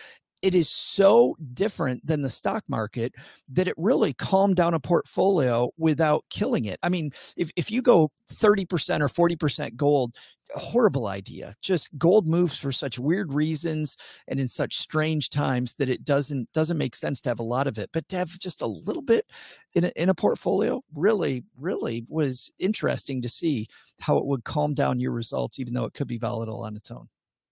it 0.47 0.55
is 0.55 0.69
so 0.69 1.37
different 1.55 2.07
than 2.07 2.23
the 2.23 2.31
stock 2.31 2.63
market 2.69 3.13
that 3.49 3.67
it 3.67 3.75
really 3.77 4.13
calmed 4.13 4.55
down 4.55 4.75
a 4.75 4.79
portfolio 4.79 5.69
without 5.77 6.25
killing 6.31 6.67
it. 6.67 6.79
I 6.85 6.89
mean, 6.89 7.11
if, 7.37 7.51
if 7.57 7.69
you 7.69 7.83
go 7.83 8.13
30% 8.33 9.01
or 9.01 9.09
40% 9.09 9.75
gold, 9.75 10.15
horrible 10.55 11.09
idea. 11.09 11.57
Just 11.63 11.89
gold 11.99 12.29
moves 12.29 12.61
for 12.61 12.71
such 12.71 12.97
weird 12.97 13.35
reasons 13.35 13.97
and 14.29 14.39
in 14.39 14.47
such 14.47 14.77
strange 14.77 15.31
times 15.31 15.75
that 15.81 15.89
it 15.89 16.05
doesn't 16.05 16.53
doesn't 16.53 16.79
make 16.79 16.95
sense 16.95 17.21
to 17.23 17.29
have 17.29 17.41
a 17.41 17.43
lot 17.43 17.67
of 17.67 17.77
it. 17.77 17.91
But 17.93 18.09
to 18.11 18.17
have 18.17 18.39
just 18.39 18.63
a 18.63 18.67
little 18.69 19.03
bit 19.03 19.27
in 19.75 19.87
a, 19.87 19.93
in 19.97 20.11
a 20.11 20.15
portfolio 20.15 20.81
really 20.95 21.43
really 21.59 22.05
was 22.09 22.53
interesting 22.61 23.21
to 23.23 23.29
see 23.29 23.67
how 23.99 24.17
it 24.19 24.27
would 24.27 24.45
calm 24.45 24.75
down 24.75 25.01
your 25.01 25.13
results 25.13 25.59
even 25.59 25.75
though 25.75 25.87
it 25.87 25.95
could 25.95 26.07
be 26.07 26.19
volatile 26.19 26.63
on 26.63 26.77
its 26.77 26.93
own. 26.93 27.09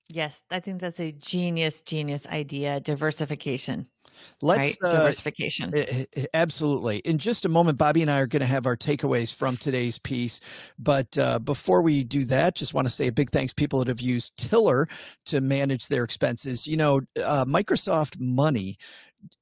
Yes, 0.09 0.43
I 0.51 0.61
think 0.61 0.81
that's 0.81 1.01
a 1.01 1.13
genius, 1.13 1.83
genius 1.83 2.27
idea. 2.27 2.81
Diversification, 2.81 3.89
Let's 4.43 4.77
right? 4.83 4.91
uh, 4.91 4.99
Diversification. 4.99 5.73
I- 5.77 6.07
Absolutely. 6.35 6.99
In 6.99 7.19
just 7.19 7.45
a 7.45 7.49
moment, 7.49 7.79
Bobbi 7.79 8.03
and 8.03 8.11
I 8.11 8.21
are 8.21 8.27
going 8.27 8.41
to 8.41 8.47
have 8.47 8.67
our 8.67 8.77
takeaways 8.77 9.35
from 9.35 9.57
today's 9.57 9.99
piece. 9.99 10.41
But 10.79 11.17
uh, 11.19 11.39
before 11.39 11.83
we 11.83 12.05
do 12.05 12.25
that, 12.25 12.55
just 12.55 12.75
want 12.75 12.87
to 12.87 12.93
say 12.93 13.07
a 13.09 13.13
big 13.13 13.31
thanks 13.31 13.53
people 13.53 13.79
that 13.81 13.89
have 13.89 14.01
used 14.01 14.37
Tiller 14.37 14.89
to 15.27 15.41
manage 15.41 15.89
their 15.89 16.05
expenses. 16.05 16.67
You 16.67 16.77
know, 16.77 17.01
uh, 17.23 17.45
Microsoft 17.45 18.19
Money 18.19 18.79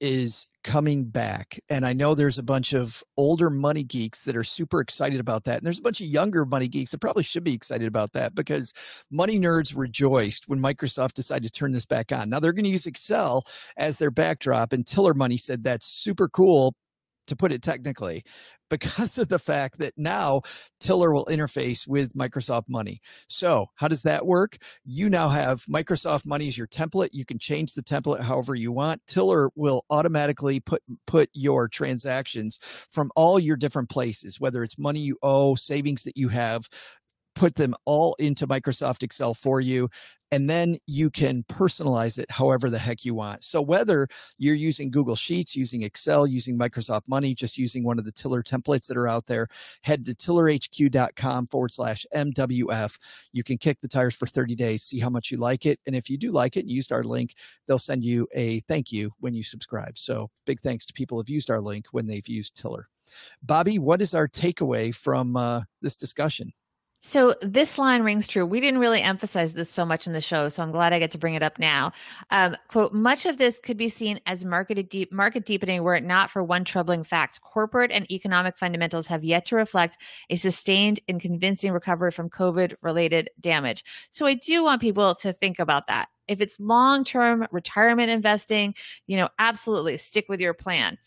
is 0.01 0.47
coming 0.63 1.05
back. 1.05 1.59
And 1.69 1.85
I 1.85 1.93
know 1.93 2.15
there's 2.15 2.39
a 2.39 2.43
bunch 2.43 2.73
of 2.73 3.03
older 3.17 3.51
money 3.51 3.83
geeks 3.83 4.23
that 4.23 4.37
are 4.37 4.45
super 4.45 4.81
excited 4.81 5.19
about 5.19 5.43
that. 5.45 5.59
And 5.59 5.67
there's 5.67 5.81
a 5.81 5.83
bunch 5.83 6.01
of 6.01 6.07
younger 6.07 6.45
money 6.45 6.69
geeks 6.69 6.93
that 6.93 7.01
probably 7.01 7.25
should 7.25 7.43
be 7.43 7.55
excited 7.55 7.89
about 7.89 8.13
that 8.13 8.35
because 8.35 8.73
money 9.11 9.41
nerds 9.41 9.77
rejoiced 9.77 10.49
when 10.49 10.61
Microsoft 10.61 11.15
decided 11.15 11.53
to 11.53 11.59
turn 11.59 11.73
this 11.73 11.87
back 11.87 12.13
on. 12.13 12.31
Now 12.31 12.39
they're 12.39 12.53
going 12.53 12.65
to 12.65 12.71
use 12.71 12.87
Excel 12.87 13.45
as 13.77 13.99
their 13.99 14.13
backdrop. 14.13 14.62
And 14.71 14.87
Tiller 14.87 15.15
Money 15.15 15.37
said 15.37 15.65
that's 15.65 15.87
super 15.87 16.29
cool, 16.29 16.75
to 17.27 17.37
put 17.37 17.53
it 17.53 17.63
technically, 17.63 18.23
because 18.71 19.19
of 19.19 19.29
the 19.29 19.39
fact 19.39 19.79
that 19.79 19.93
now 19.97 20.41
Tiller 20.81 21.13
will 21.13 21.27
interface 21.27 21.87
with 21.87 22.15
Microsoft 22.15 22.65
Money. 22.69 23.01
So, 23.29 23.67
how 23.75 23.89
does 23.89 24.03
that 24.03 24.25
work? 24.25 24.57
You 24.85 25.11
now 25.11 25.29
have 25.29 25.65
Microsoft 25.67 26.27
Money 26.27 26.49
as 26.49 26.57
your 26.57 26.67
template. 26.67 27.11
You 27.13 27.25
can 27.25 27.39
change 27.39 27.75
the 27.75 27.83
template 27.83 28.21
however 28.21 28.55
you 28.55 28.73
want. 28.73 29.03
Tiller 29.07 29.51
will 29.55 29.85
automatically 29.91 30.61
put 30.61 30.83
put 31.07 31.29
your 31.35 31.69
transactions 31.69 32.59
from 32.91 33.11
all 33.15 33.39
your 33.39 33.57
different 33.57 33.91
places, 33.91 34.41
whether 34.41 34.63
it's 34.65 34.79
money 34.79 35.01
you 35.01 35.19
owe, 35.23 35.55
savings 35.55 36.03
that 36.05 36.17
you 36.17 36.29
have, 36.29 36.69
put 37.35 37.55
them 37.55 37.75
all 37.85 38.15
into 38.15 38.47
Microsoft 38.47 39.03
Excel 39.03 39.35
for 39.35 39.61
you. 39.61 39.89
And 40.31 40.49
then 40.49 40.79
you 40.87 41.11
can 41.11 41.45
personalize 41.45 42.19
it 42.19 42.31
however 42.31 42.71
the 42.71 42.79
heck 42.79 43.05
you 43.05 43.15
want. 43.15 43.45
So 43.45 43.61
whether 43.61 44.09
you're 44.39 44.55
using 44.55 44.91
Google 44.91 45.15
Sheets, 45.15 45.55
using 45.55 45.83
Excel, 45.83 46.27
using 46.27 46.59
Microsoft 46.59 47.07
Money, 47.07 47.35
just 47.35 47.59
using 47.59 47.85
one 47.85 47.99
of 47.99 48.07
the 48.07 48.13
Tiller 48.13 48.43
templates 48.43 48.87
that 48.87 48.97
are 48.97 49.09
out 49.09 49.27
there, 49.27 49.47
head 49.83 50.07
to 50.07 50.15
tillerhq.com 50.15 51.49
forward 51.49 51.73
slash 51.73 52.07
MWF. 52.15 52.99
You 53.33 53.45
can 53.45 53.59
kick 53.59 53.79
the 53.83 53.89
tires 53.89 54.15
for 54.15 54.27
30 54.27 54.55
days, 54.55 54.85
see 54.85 54.99
how 54.99 55.11
much 55.11 55.31
you 55.31 55.37
like 55.37 55.67
it. 55.67 55.79
And 55.87 55.95
if 55.95 56.09
you 56.09 56.17
do 56.17 56.31
like 56.31 56.57
it 56.57 56.61
and 56.61 56.71
used 56.71 56.93
our 56.93 57.05
link, 57.05 57.35
they'll 57.67 57.79
send 57.79 58.03
you 58.03 58.27
a 58.35 58.61
thank 58.61 58.91
you 58.91 59.13
when 59.21 59.35
you 59.35 59.43
subscribe. 59.43 59.99
So 59.99 60.31
big 60.47 60.61
thanks 60.61 60.87
to 60.87 60.95
people 60.95 61.19
who've 61.19 61.29
used 61.29 61.51
our 61.51 61.61
link 61.61 61.87
when 61.93 62.07
they've 62.07 62.27
used 62.27 62.57
Tiller. 62.57 62.89
Bobbi, 63.45 63.79
what 63.79 64.01
is 64.01 64.15
our 64.15 64.29
takeaway 64.29 64.95
from 64.95 65.37
uh, 65.37 65.63
this 65.83 65.97
discussion? 65.97 66.55
So 67.05 67.35
this 67.43 67.79
line 67.79 68.05
rings 68.05 68.29
true. 68.29 68.47
We 68.47 68.61
didn't 68.61 68.79
really 68.79 69.03
emphasize 69.03 69.55
this 69.55 69.71
so 69.71 69.85
much 69.85 70.07
in 70.07 70.13
the 70.13 70.21
show, 70.21 70.49
so 70.49 70.63
I'm 70.63 70.71
glad 70.71 70.93
I 70.93 71.01
get 71.01 71.11
to 71.11 71.19
bring 71.19 71.35
it 71.35 71.43
up 71.43 71.59
now. 71.59 71.93
Um, 72.31 72.57
quote: 72.69 72.95
Much 72.95 73.27
of 73.27 73.39
this 73.39 73.59
could 73.59 73.77
be 73.77 73.89
seen 73.89 74.21
as 74.25 74.45
market 74.45 74.89
deep 74.89 75.13
market 75.13 75.45
deepening, 75.45 75.83
were 75.83 75.97
it 75.97 76.05
not 76.05 76.31
for 76.31 76.45
one 76.45 76.65
troubling 76.65 77.03
fact: 77.03 77.41
corporate 77.41 77.91
and 77.91 78.11
economic 78.11 78.57
fundamentals 78.57 79.09
have 79.09 79.25
yet 79.25 79.45
to 79.47 79.57
reflect 79.57 79.99
a 80.31 80.37
sustained 80.37 81.01
and 81.09 81.21
convincing 81.21 81.73
recovery 81.73 82.13
from 82.13 82.31
COVID-related 82.31 83.31
damage. 83.41 83.85
So 84.11 84.25
I 84.25 84.35
do 84.35 84.63
want 84.63 84.81
people 84.81 85.17
to 85.17 85.33
think 85.33 85.59
about 85.59 85.89
that. 85.89 86.09
If 86.29 86.41
it's 86.41 86.61
long-term 86.61 87.49
retirement 87.51 88.11
investing, 88.11 88.77
you 89.09 89.17
know, 89.17 89.29
absolutely 89.41 89.99
stick 89.99 90.27
with 90.29 90.41
your 90.41 90.55
plan. 90.55 90.99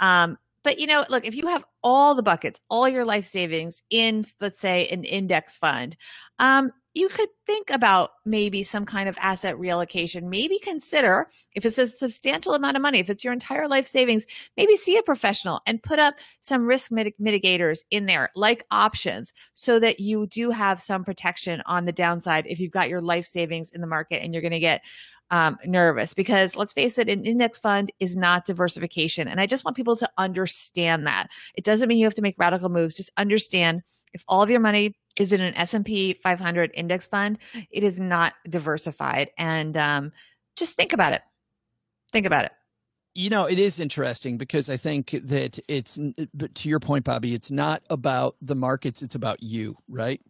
Um, 0.00 0.38
but 0.64 0.78
you 0.78 0.86
know, 0.86 1.04
look, 1.08 1.26
if 1.26 1.34
you 1.34 1.46
have 1.48 1.64
all 1.82 2.14
the 2.14 2.22
buckets, 2.22 2.60
all 2.70 2.88
your 2.88 3.04
life 3.04 3.26
savings 3.26 3.82
in, 3.90 4.24
let's 4.40 4.60
say, 4.60 4.86
an 4.88 5.04
index 5.04 5.58
fund, 5.58 5.96
um, 6.38 6.70
you 6.94 7.08
could 7.08 7.28
think 7.46 7.70
about 7.70 8.10
maybe 8.26 8.62
some 8.62 8.84
kind 8.84 9.08
of 9.08 9.16
asset 9.18 9.56
reallocation. 9.56 10.24
Maybe 10.24 10.58
consider 10.58 11.28
if 11.54 11.64
it's 11.64 11.78
a 11.78 11.86
substantial 11.86 12.54
amount 12.54 12.76
of 12.76 12.82
money, 12.82 12.98
if 12.98 13.08
it's 13.08 13.24
your 13.24 13.32
entire 13.32 13.66
life 13.66 13.86
savings, 13.86 14.26
maybe 14.56 14.76
see 14.76 14.98
a 14.98 15.02
professional 15.02 15.60
and 15.66 15.82
put 15.82 15.98
up 15.98 16.16
some 16.40 16.66
risk 16.66 16.90
mitig- 16.90 17.14
mitigators 17.20 17.80
in 17.90 18.06
there, 18.06 18.30
like 18.34 18.66
options, 18.70 19.32
so 19.54 19.78
that 19.78 20.00
you 20.00 20.26
do 20.26 20.50
have 20.50 20.80
some 20.80 21.02
protection 21.02 21.62
on 21.64 21.86
the 21.86 21.92
downside 21.92 22.46
if 22.46 22.60
you've 22.60 22.70
got 22.70 22.90
your 22.90 23.00
life 23.00 23.24
savings 23.24 23.70
in 23.70 23.80
the 23.80 23.86
market 23.86 24.22
and 24.22 24.34
you're 24.34 24.42
going 24.42 24.52
to 24.52 24.60
get 24.60 24.82
um, 25.32 25.58
nervous 25.64 26.12
because 26.12 26.54
let's 26.56 26.74
face 26.74 26.98
it, 26.98 27.08
an 27.08 27.24
index 27.24 27.58
fund 27.58 27.90
is 27.98 28.14
not 28.14 28.44
diversification. 28.44 29.26
And 29.26 29.40
I 29.40 29.46
just 29.46 29.64
want 29.64 29.76
people 29.76 29.96
to 29.96 30.08
understand 30.18 31.06
that. 31.06 31.28
It 31.54 31.64
doesn't 31.64 31.88
mean 31.88 31.98
you 31.98 32.04
have 32.04 32.14
to 32.14 32.22
make 32.22 32.36
radical 32.38 32.68
moves. 32.68 32.94
Just 32.94 33.10
understand 33.16 33.82
If 34.12 34.22
all 34.28 34.42
of 34.42 34.50
your 34.50 34.60
money 34.60 34.94
is 35.18 35.32
in 35.32 35.40
an 35.40 35.54
S&P 35.54 36.12
500 36.22 36.70
index 36.74 37.06
fund, 37.06 37.38
it 37.70 37.82
is 37.82 37.98
not 37.98 38.34
diversified. 38.46 39.30
And 39.38 39.74
um, 39.76 40.12
just 40.54 40.76
think 40.76 40.92
about 40.92 41.14
it. 41.14 41.22
Think 42.12 42.26
about 42.26 42.44
it. 42.44 42.52
You 43.14 43.30
know, 43.30 43.46
it 43.46 43.58
is 43.58 43.80
interesting 43.80 44.36
because 44.36 44.68
I 44.68 44.76
think 44.76 45.10
that 45.24 45.58
it's, 45.66 45.98
but 46.34 46.54
to 46.56 46.68
your 46.68 46.80
point, 46.80 47.06
Bobbi, 47.06 47.32
it's 47.32 47.50
not 47.50 47.82
about 47.88 48.36
the 48.42 48.54
markets, 48.54 49.00
it's 49.00 49.14
about 49.14 49.42
you, 49.42 49.76
right? 49.88 50.20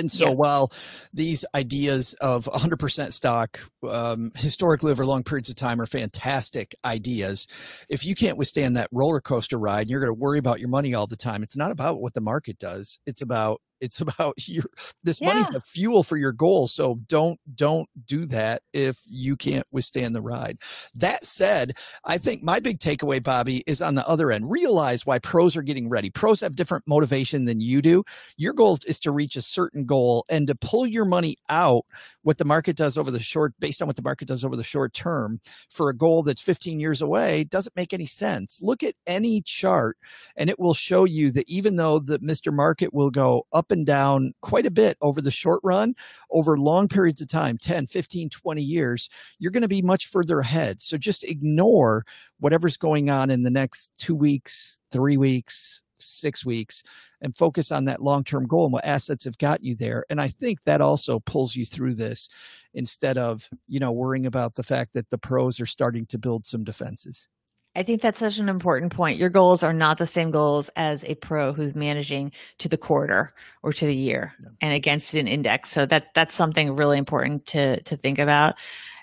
And 0.00 0.10
so, 0.10 0.28
yeah. 0.28 0.34
while 0.34 0.72
these 1.12 1.44
ideas 1.54 2.14
of 2.14 2.46
100% 2.46 3.12
stock 3.12 3.60
um, 3.88 4.32
historically 4.36 4.90
over 4.90 5.06
long 5.06 5.22
periods 5.22 5.48
of 5.48 5.54
time 5.54 5.80
are 5.80 5.86
fantastic 5.86 6.74
ideas, 6.84 7.46
if 7.88 8.04
you 8.04 8.14
can't 8.14 8.36
withstand 8.36 8.76
that 8.76 8.88
roller 8.92 9.20
coaster 9.20 9.58
ride 9.58 9.82
and 9.82 9.90
you're 9.90 10.00
going 10.00 10.14
to 10.14 10.20
worry 10.20 10.38
about 10.38 10.58
your 10.58 10.68
money 10.68 10.94
all 10.94 11.06
the 11.06 11.16
time, 11.16 11.42
it's 11.42 11.56
not 11.56 11.70
about 11.70 12.00
what 12.00 12.14
the 12.14 12.20
market 12.20 12.58
does. 12.58 12.98
It's 13.06 13.22
about 13.22 13.60
it's 13.80 14.00
about 14.00 14.34
your 14.48 14.64
this 15.02 15.20
yeah. 15.20 15.34
money 15.34 15.46
the 15.52 15.60
fuel 15.60 16.02
for 16.02 16.16
your 16.16 16.32
goal. 16.32 16.68
so 16.68 17.00
don't 17.06 17.38
don't 17.54 17.88
do 18.04 18.24
that 18.26 18.62
if 18.72 18.98
you 19.06 19.36
can't 19.36 19.66
withstand 19.72 20.14
the 20.14 20.22
ride 20.22 20.58
that 20.94 21.24
said 21.24 21.76
i 22.04 22.18
think 22.18 22.42
my 22.42 22.60
big 22.60 22.78
takeaway 22.78 23.20
Bobbi, 23.20 23.62
is 23.66 23.80
on 23.80 23.94
the 23.94 24.06
other 24.08 24.30
end 24.30 24.50
realize 24.50 25.06
why 25.06 25.18
pros 25.18 25.56
are 25.56 25.62
getting 25.62 25.88
ready 25.88 26.10
pros 26.10 26.40
have 26.40 26.54
different 26.54 26.84
motivation 26.86 27.44
than 27.44 27.60
you 27.60 27.82
do 27.82 28.04
your 28.36 28.52
goal 28.52 28.78
is 28.86 29.00
to 29.00 29.10
reach 29.10 29.36
a 29.36 29.42
certain 29.42 29.84
goal 29.84 30.24
and 30.28 30.46
to 30.46 30.54
pull 30.54 30.86
your 30.86 31.04
money 31.04 31.36
out 31.48 31.84
what 32.22 32.38
the 32.38 32.44
market 32.44 32.76
does 32.76 32.98
over 32.98 33.10
the 33.10 33.20
short 33.20 33.54
based 33.58 33.80
on 33.80 33.86
what 33.86 33.96
the 33.96 34.02
market 34.02 34.28
does 34.28 34.44
over 34.44 34.56
the 34.56 34.64
short 34.64 34.92
term 34.92 35.38
for 35.70 35.88
a 35.88 35.96
goal 35.96 36.22
that's 36.22 36.40
15 36.40 36.80
years 36.80 37.02
away 37.02 37.44
doesn't 37.44 37.76
make 37.76 37.92
any 37.92 38.06
sense 38.06 38.60
look 38.62 38.82
at 38.82 38.94
any 39.06 39.42
chart 39.42 39.96
and 40.36 40.50
it 40.50 40.58
will 40.58 40.74
show 40.74 41.04
you 41.04 41.30
that 41.30 41.48
even 41.48 41.76
though 41.76 41.98
the 41.98 42.18
mr 42.20 42.52
market 42.52 42.92
will 42.92 43.10
go 43.10 43.46
up 43.52 43.69
and 43.70 43.86
down 43.86 44.32
quite 44.42 44.66
a 44.66 44.70
bit 44.70 44.96
over 45.00 45.20
the 45.20 45.30
short 45.30 45.60
run, 45.62 45.94
over 46.30 46.58
long 46.58 46.88
periods 46.88 47.20
of 47.20 47.28
time 47.28 47.58
10, 47.58 47.86
15, 47.86 48.28
20 48.30 48.62
years 48.62 49.08
you're 49.38 49.52
going 49.52 49.62
to 49.62 49.68
be 49.68 49.82
much 49.82 50.06
further 50.06 50.40
ahead. 50.40 50.80
So 50.82 50.96
just 50.96 51.24
ignore 51.24 52.04
whatever's 52.38 52.76
going 52.76 53.10
on 53.10 53.30
in 53.30 53.42
the 53.42 53.50
next 53.50 53.92
two 53.96 54.14
weeks, 54.14 54.80
three 54.90 55.16
weeks, 55.16 55.82
six 55.98 56.44
weeks 56.44 56.82
and 57.20 57.36
focus 57.36 57.70
on 57.70 57.84
that 57.84 58.02
long 58.02 58.24
term 58.24 58.46
goal 58.46 58.64
and 58.64 58.72
what 58.72 58.84
assets 58.84 59.24
have 59.24 59.38
got 59.38 59.62
you 59.62 59.74
there. 59.74 60.04
And 60.10 60.20
I 60.20 60.28
think 60.28 60.58
that 60.64 60.80
also 60.80 61.20
pulls 61.20 61.54
you 61.54 61.64
through 61.64 61.94
this 61.94 62.28
instead 62.74 63.18
of, 63.18 63.48
you 63.68 63.80
know, 63.80 63.92
worrying 63.92 64.26
about 64.26 64.54
the 64.54 64.62
fact 64.62 64.94
that 64.94 65.10
the 65.10 65.18
pros 65.18 65.60
are 65.60 65.66
starting 65.66 66.06
to 66.06 66.18
build 66.18 66.46
some 66.46 66.64
defenses. 66.64 67.28
I 67.76 67.84
think 67.84 68.02
that's 68.02 68.18
such 68.18 68.38
an 68.38 68.48
important 68.48 68.92
point. 68.92 69.18
Your 69.18 69.28
goals 69.28 69.62
are 69.62 69.72
not 69.72 69.98
the 69.98 70.06
same 70.06 70.32
goals 70.32 70.70
as 70.74 71.04
a 71.04 71.14
pro 71.14 71.52
who's 71.52 71.74
managing 71.74 72.32
to 72.58 72.68
the 72.68 72.76
quarter 72.76 73.32
or 73.62 73.72
to 73.72 73.86
the 73.86 73.94
year 73.94 74.34
and 74.60 74.74
against 74.74 75.14
an 75.14 75.28
index. 75.28 75.70
So 75.70 75.86
that 75.86 76.12
that's 76.14 76.34
something 76.34 76.74
really 76.74 76.98
important 76.98 77.46
to 77.46 77.80
to 77.82 77.96
think 77.96 78.18
about. 78.18 78.56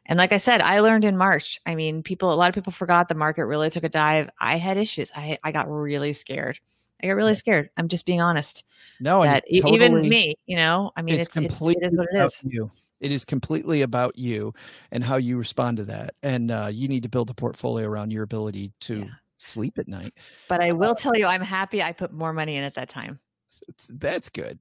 And 0.06 0.18
like 0.18 0.32
I 0.32 0.38
said, 0.38 0.62
I 0.62 0.80
learned 0.80 1.06
in 1.06 1.18
March. 1.18 1.62
I 1.66 1.76
mean, 1.76 2.04
people 2.04 2.34
a 2.34 2.36
lot 2.36 2.50
of 2.50 2.56
people 2.56 2.74
forgot 2.74 3.08
the 3.08 3.16
market 3.16 3.46
really 3.46 3.70
took 3.70 3.86
a 3.86 3.90
dive. 3.90 4.30
I 4.40 4.58
had 4.58 4.78
issues. 4.78 5.12
I 5.16 5.38
I 5.44 5.52
got 5.54 5.70
really 5.70 6.14
scared. 6.14 6.60
I 7.02 7.08
got 7.08 7.16
really 7.16 7.36
scared. 7.36 7.70
I'm 7.78 7.88
just 7.88 8.06
being 8.06 8.22
honest. 8.22 8.64
No, 9.00 9.22
that 9.22 9.46
totally, 9.54 9.76
even 9.76 10.10
me, 10.10 10.36
you 10.46 10.56
know, 10.56 10.92
I 10.96 11.04
mean, 11.04 11.16
it's, 11.16 11.26
it's 11.26 11.34
completely 11.34 11.86
it's, 11.86 11.94
it 11.94 11.94
is 11.94 11.98
what 11.98 12.08
it 12.12 12.26
is. 12.26 12.42
You. 12.44 12.72
It 13.00 13.12
is 13.12 13.26
completely 13.26 13.82
about 13.82 14.18
you 14.18 14.54
and 14.92 15.04
how 15.04 15.18
you 15.18 15.38
respond 15.38 15.78
to 15.78 15.84
that. 15.86 16.16
And 16.24 16.52
uh, 16.52 16.70
you 16.72 16.88
need 16.88 17.04
to 17.04 17.10
build 17.10 17.30
a 17.30 17.34
portfolio 17.34 17.88
around 17.88 18.12
your 18.12 18.24
ability 18.24 18.72
to 18.82 19.00
yeah. 19.00 19.06
sleep 19.38 19.78
at 19.78 19.88
night. 19.88 20.14
But 20.50 20.62
I 20.62 20.72
will 20.72 20.92
uh, 20.92 20.96
tell 20.96 21.16
you, 21.16 21.26
I'm 21.26 21.42
happy 21.42 21.82
I 21.84 21.92
put 21.92 22.12
more 22.12 22.34
money 22.34 22.56
in 22.56 22.64
at 22.64 22.76
that 22.76 22.90
time. 22.90 23.20
That's 23.90 24.30
good. 24.30 24.60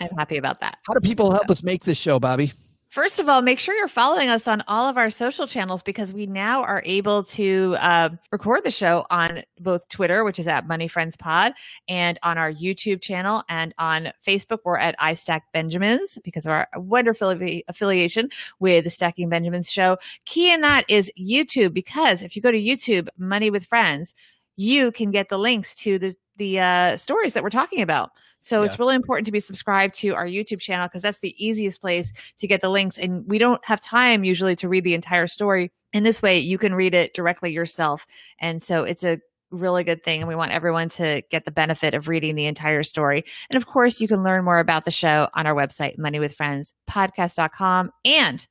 I'm 0.00 0.08
happy 0.16 0.38
about 0.38 0.60
that. 0.60 0.78
How 0.86 0.94
do 0.94 1.00
people 1.00 1.30
help 1.30 1.50
us 1.50 1.62
make 1.62 1.84
this 1.84 1.98
show, 1.98 2.18
Bobbi? 2.18 2.52
First 2.90 3.20
of 3.20 3.28
all, 3.28 3.42
make 3.42 3.58
sure 3.58 3.74
you're 3.74 3.86
following 3.86 4.30
us 4.30 4.48
on 4.48 4.64
all 4.66 4.88
of 4.88 4.96
our 4.96 5.10
social 5.10 5.46
channels 5.46 5.82
because 5.82 6.10
we 6.10 6.24
now 6.24 6.62
are 6.62 6.82
able 6.86 7.22
to 7.24 7.76
uh, 7.80 8.08
record 8.32 8.64
the 8.64 8.70
show 8.70 9.04
on 9.10 9.42
both 9.60 9.86
Twitter, 9.90 10.24
which 10.24 10.38
is 10.38 10.46
at 10.46 10.66
Money 10.66 10.88
Friends 10.88 11.14
Pod, 11.14 11.52
and 11.86 12.18
on 12.22 12.38
our 12.38 12.50
YouTube 12.50 13.02
channel 13.02 13.42
and 13.50 13.74
on 13.78 14.10
Facebook. 14.26 14.60
We're 14.64 14.78
at 14.78 14.98
iStack 15.00 15.42
Benjamins 15.52 16.18
because 16.24 16.46
of 16.46 16.52
our 16.52 16.66
wonderful 16.76 17.38
affiliation 17.68 18.30
with 18.58 18.84
the 18.84 18.90
Stacking 18.90 19.28
Benjamins 19.28 19.70
show. 19.70 19.98
Key 20.24 20.50
in 20.50 20.62
that 20.62 20.86
is 20.88 21.12
YouTube 21.20 21.74
because 21.74 22.22
if 22.22 22.36
you 22.36 22.40
go 22.40 22.50
to 22.50 22.58
YouTube, 22.58 23.08
Money 23.18 23.50
with 23.50 23.66
Friends, 23.66 24.14
you 24.56 24.92
can 24.92 25.10
get 25.10 25.28
the 25.28 25.38
links 25.38 25.74
to 25.74 25.98
the 25.98 26.16
the 26.38 26.60
uh, 26.60 26.96
stories 26.96 27.34
that 27.34 27.42
we're 27.42 27.50
talking 27.50 27.82
about. 27.82 28.10
So 28.40 28.60
yeah. 28.60 28.66
it's 28.66 28.78
really 28.78 28.94
important 28.94 29.26
to 29.26 29.32
be 29.32 29.40
subscribed 29.40 29.94
to 29.96 30.14
our 30.14 30.26
YouTube 30.26 30.60
channel 30.60 30.86
because 30.86 31.02
that's 31.02 31.18
the 31.18 31.34
easiest 31.44 31.80
place 31.80 32.12
to 32.38 32.46
get 32.46 32.60
the 32.60 32.70
links. 32.70 32.98
And 32.98 33.24
we 33.26 33.38
don't 33.38 33.64
have 33.64 33.80
time 33.80 34.24
usually 34.24 34.56
to 34.56 34.68
read 34.68 34.84
the 34.84 34.94
entire 34.94 35.26
story. 35.26 35.72
In 35.92 36.04
this 36.04 36.22
way, 36.22 36.38
you 36.38 36.58
can 36.58 36.74
read 36.74 36.94
it 36.94 37.14
directly 37.14 37.52
yourself. 37.52 38.06
And 38.40 38.62
so 38.62 38.84
it's 38.84 39.04
a 39.04 39.18
really 39.50 39.84
good 39.84 40.04
thing. 40.04 40.20
And 40.20 40.28
we 40.28 40.36
want 40.36 40.52
everyone 40.52 40.88
to 40.90 41.22
get 41.30 41.44
the 41.44 41.50
benefit 41.50 41.94
of 41.94 42.08
reading 42.08 42.34
the 42.34 42.46
entire 42.46 42.82
story. 42.82 43.24
And 43.50 43.56
of 43.56 43.66
course, 43.66 44.00
you 44.00 44.08
can 44.08 44.22
learn 44.22 44.44
more 44.44 44.58
about 44.58 44.84
the 44.84 44.90
show 44.90 45.28
on 45.34 45.46
our 45.46 45.54
website, 45.54 45.98
moneywithfriendspodcast.com. 45.98 47.90
And 48.04 48.46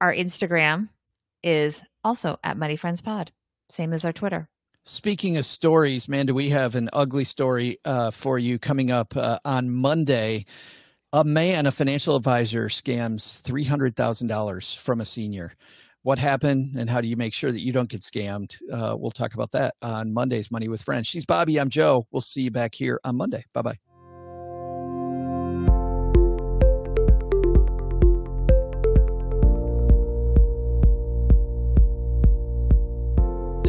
our 0.00 0.12
Instagram 0.12 0.88
is 1.42 1.82
also 2.02 2.38
at 2.42 2.58
Money 2.58 2.76
Friends 2.76 3.00
Pod, 3.00 3.32
same 3.70 3.92
as 3.92 4.04
our 4.04 4.12
Twitter. 4.12 4.48
Speaking 4.86 5.38
of 5.38 5.46
stories, 5.46 6.10
man, 6.10 6.26
do 6.26 6.34
we 6.34 6.50
have 6.50 6.74
an 6.74 6.90
ugly 6.92 7.24
story 7.24 7.78
uh, 7.86 8.10
for 8.10 8.38
you 8.38 8.58
coming 8.58 8.90
up 8.90 9.16
uh, 9.16 9.38
on 9.42 9.70
Monday? 9.70 10.44
A 11.14 11.24
man, 11.24 11.64
a 11.64 11.70
financial 11.70 12.16
advisor, 12.16 12.66
scams 12.66 13.40
$300,000 13.40 14.76
from 14.78 15.00
a 15.00 15.06
senior. 15.06 15.54
What 16.02 16.18
happened 16.18 16.76
and 16.76 16.90
how 16.90 17.00
do 17.00 17.08
you 17.08 17.16
make 17.16 17.32
sure 17.32 17.50
that 17.50 17.60
you 17.60 17.72
don't 17.72 17.88
get 17.88 18.02
scammed? 18.02 18.56
Uh, 18.70 18.94
we'll 18.94 19.10
talk 19.10 19.32
about 19.32 19.52
that 19.52 19.74
on 19.80 20.12
Monday's 20.12 20.50
Money 20.50 20.68
with 20.68 20.82
Friends. 20.82 21.06
She's 21.06 21.24
Bobbi. 21.24 21.58
I'm 21.58 21.70
Joe. 21.70 22.06
We'll 22.10 22.20
see 22.20 22.42
you 22.42 22.50
back 22.50 22.74
here 22.74 23.00
on 23.04 23.16
Monday. 23.16 23.46
Bye 23.54 23.62
bye. 23.62 23.93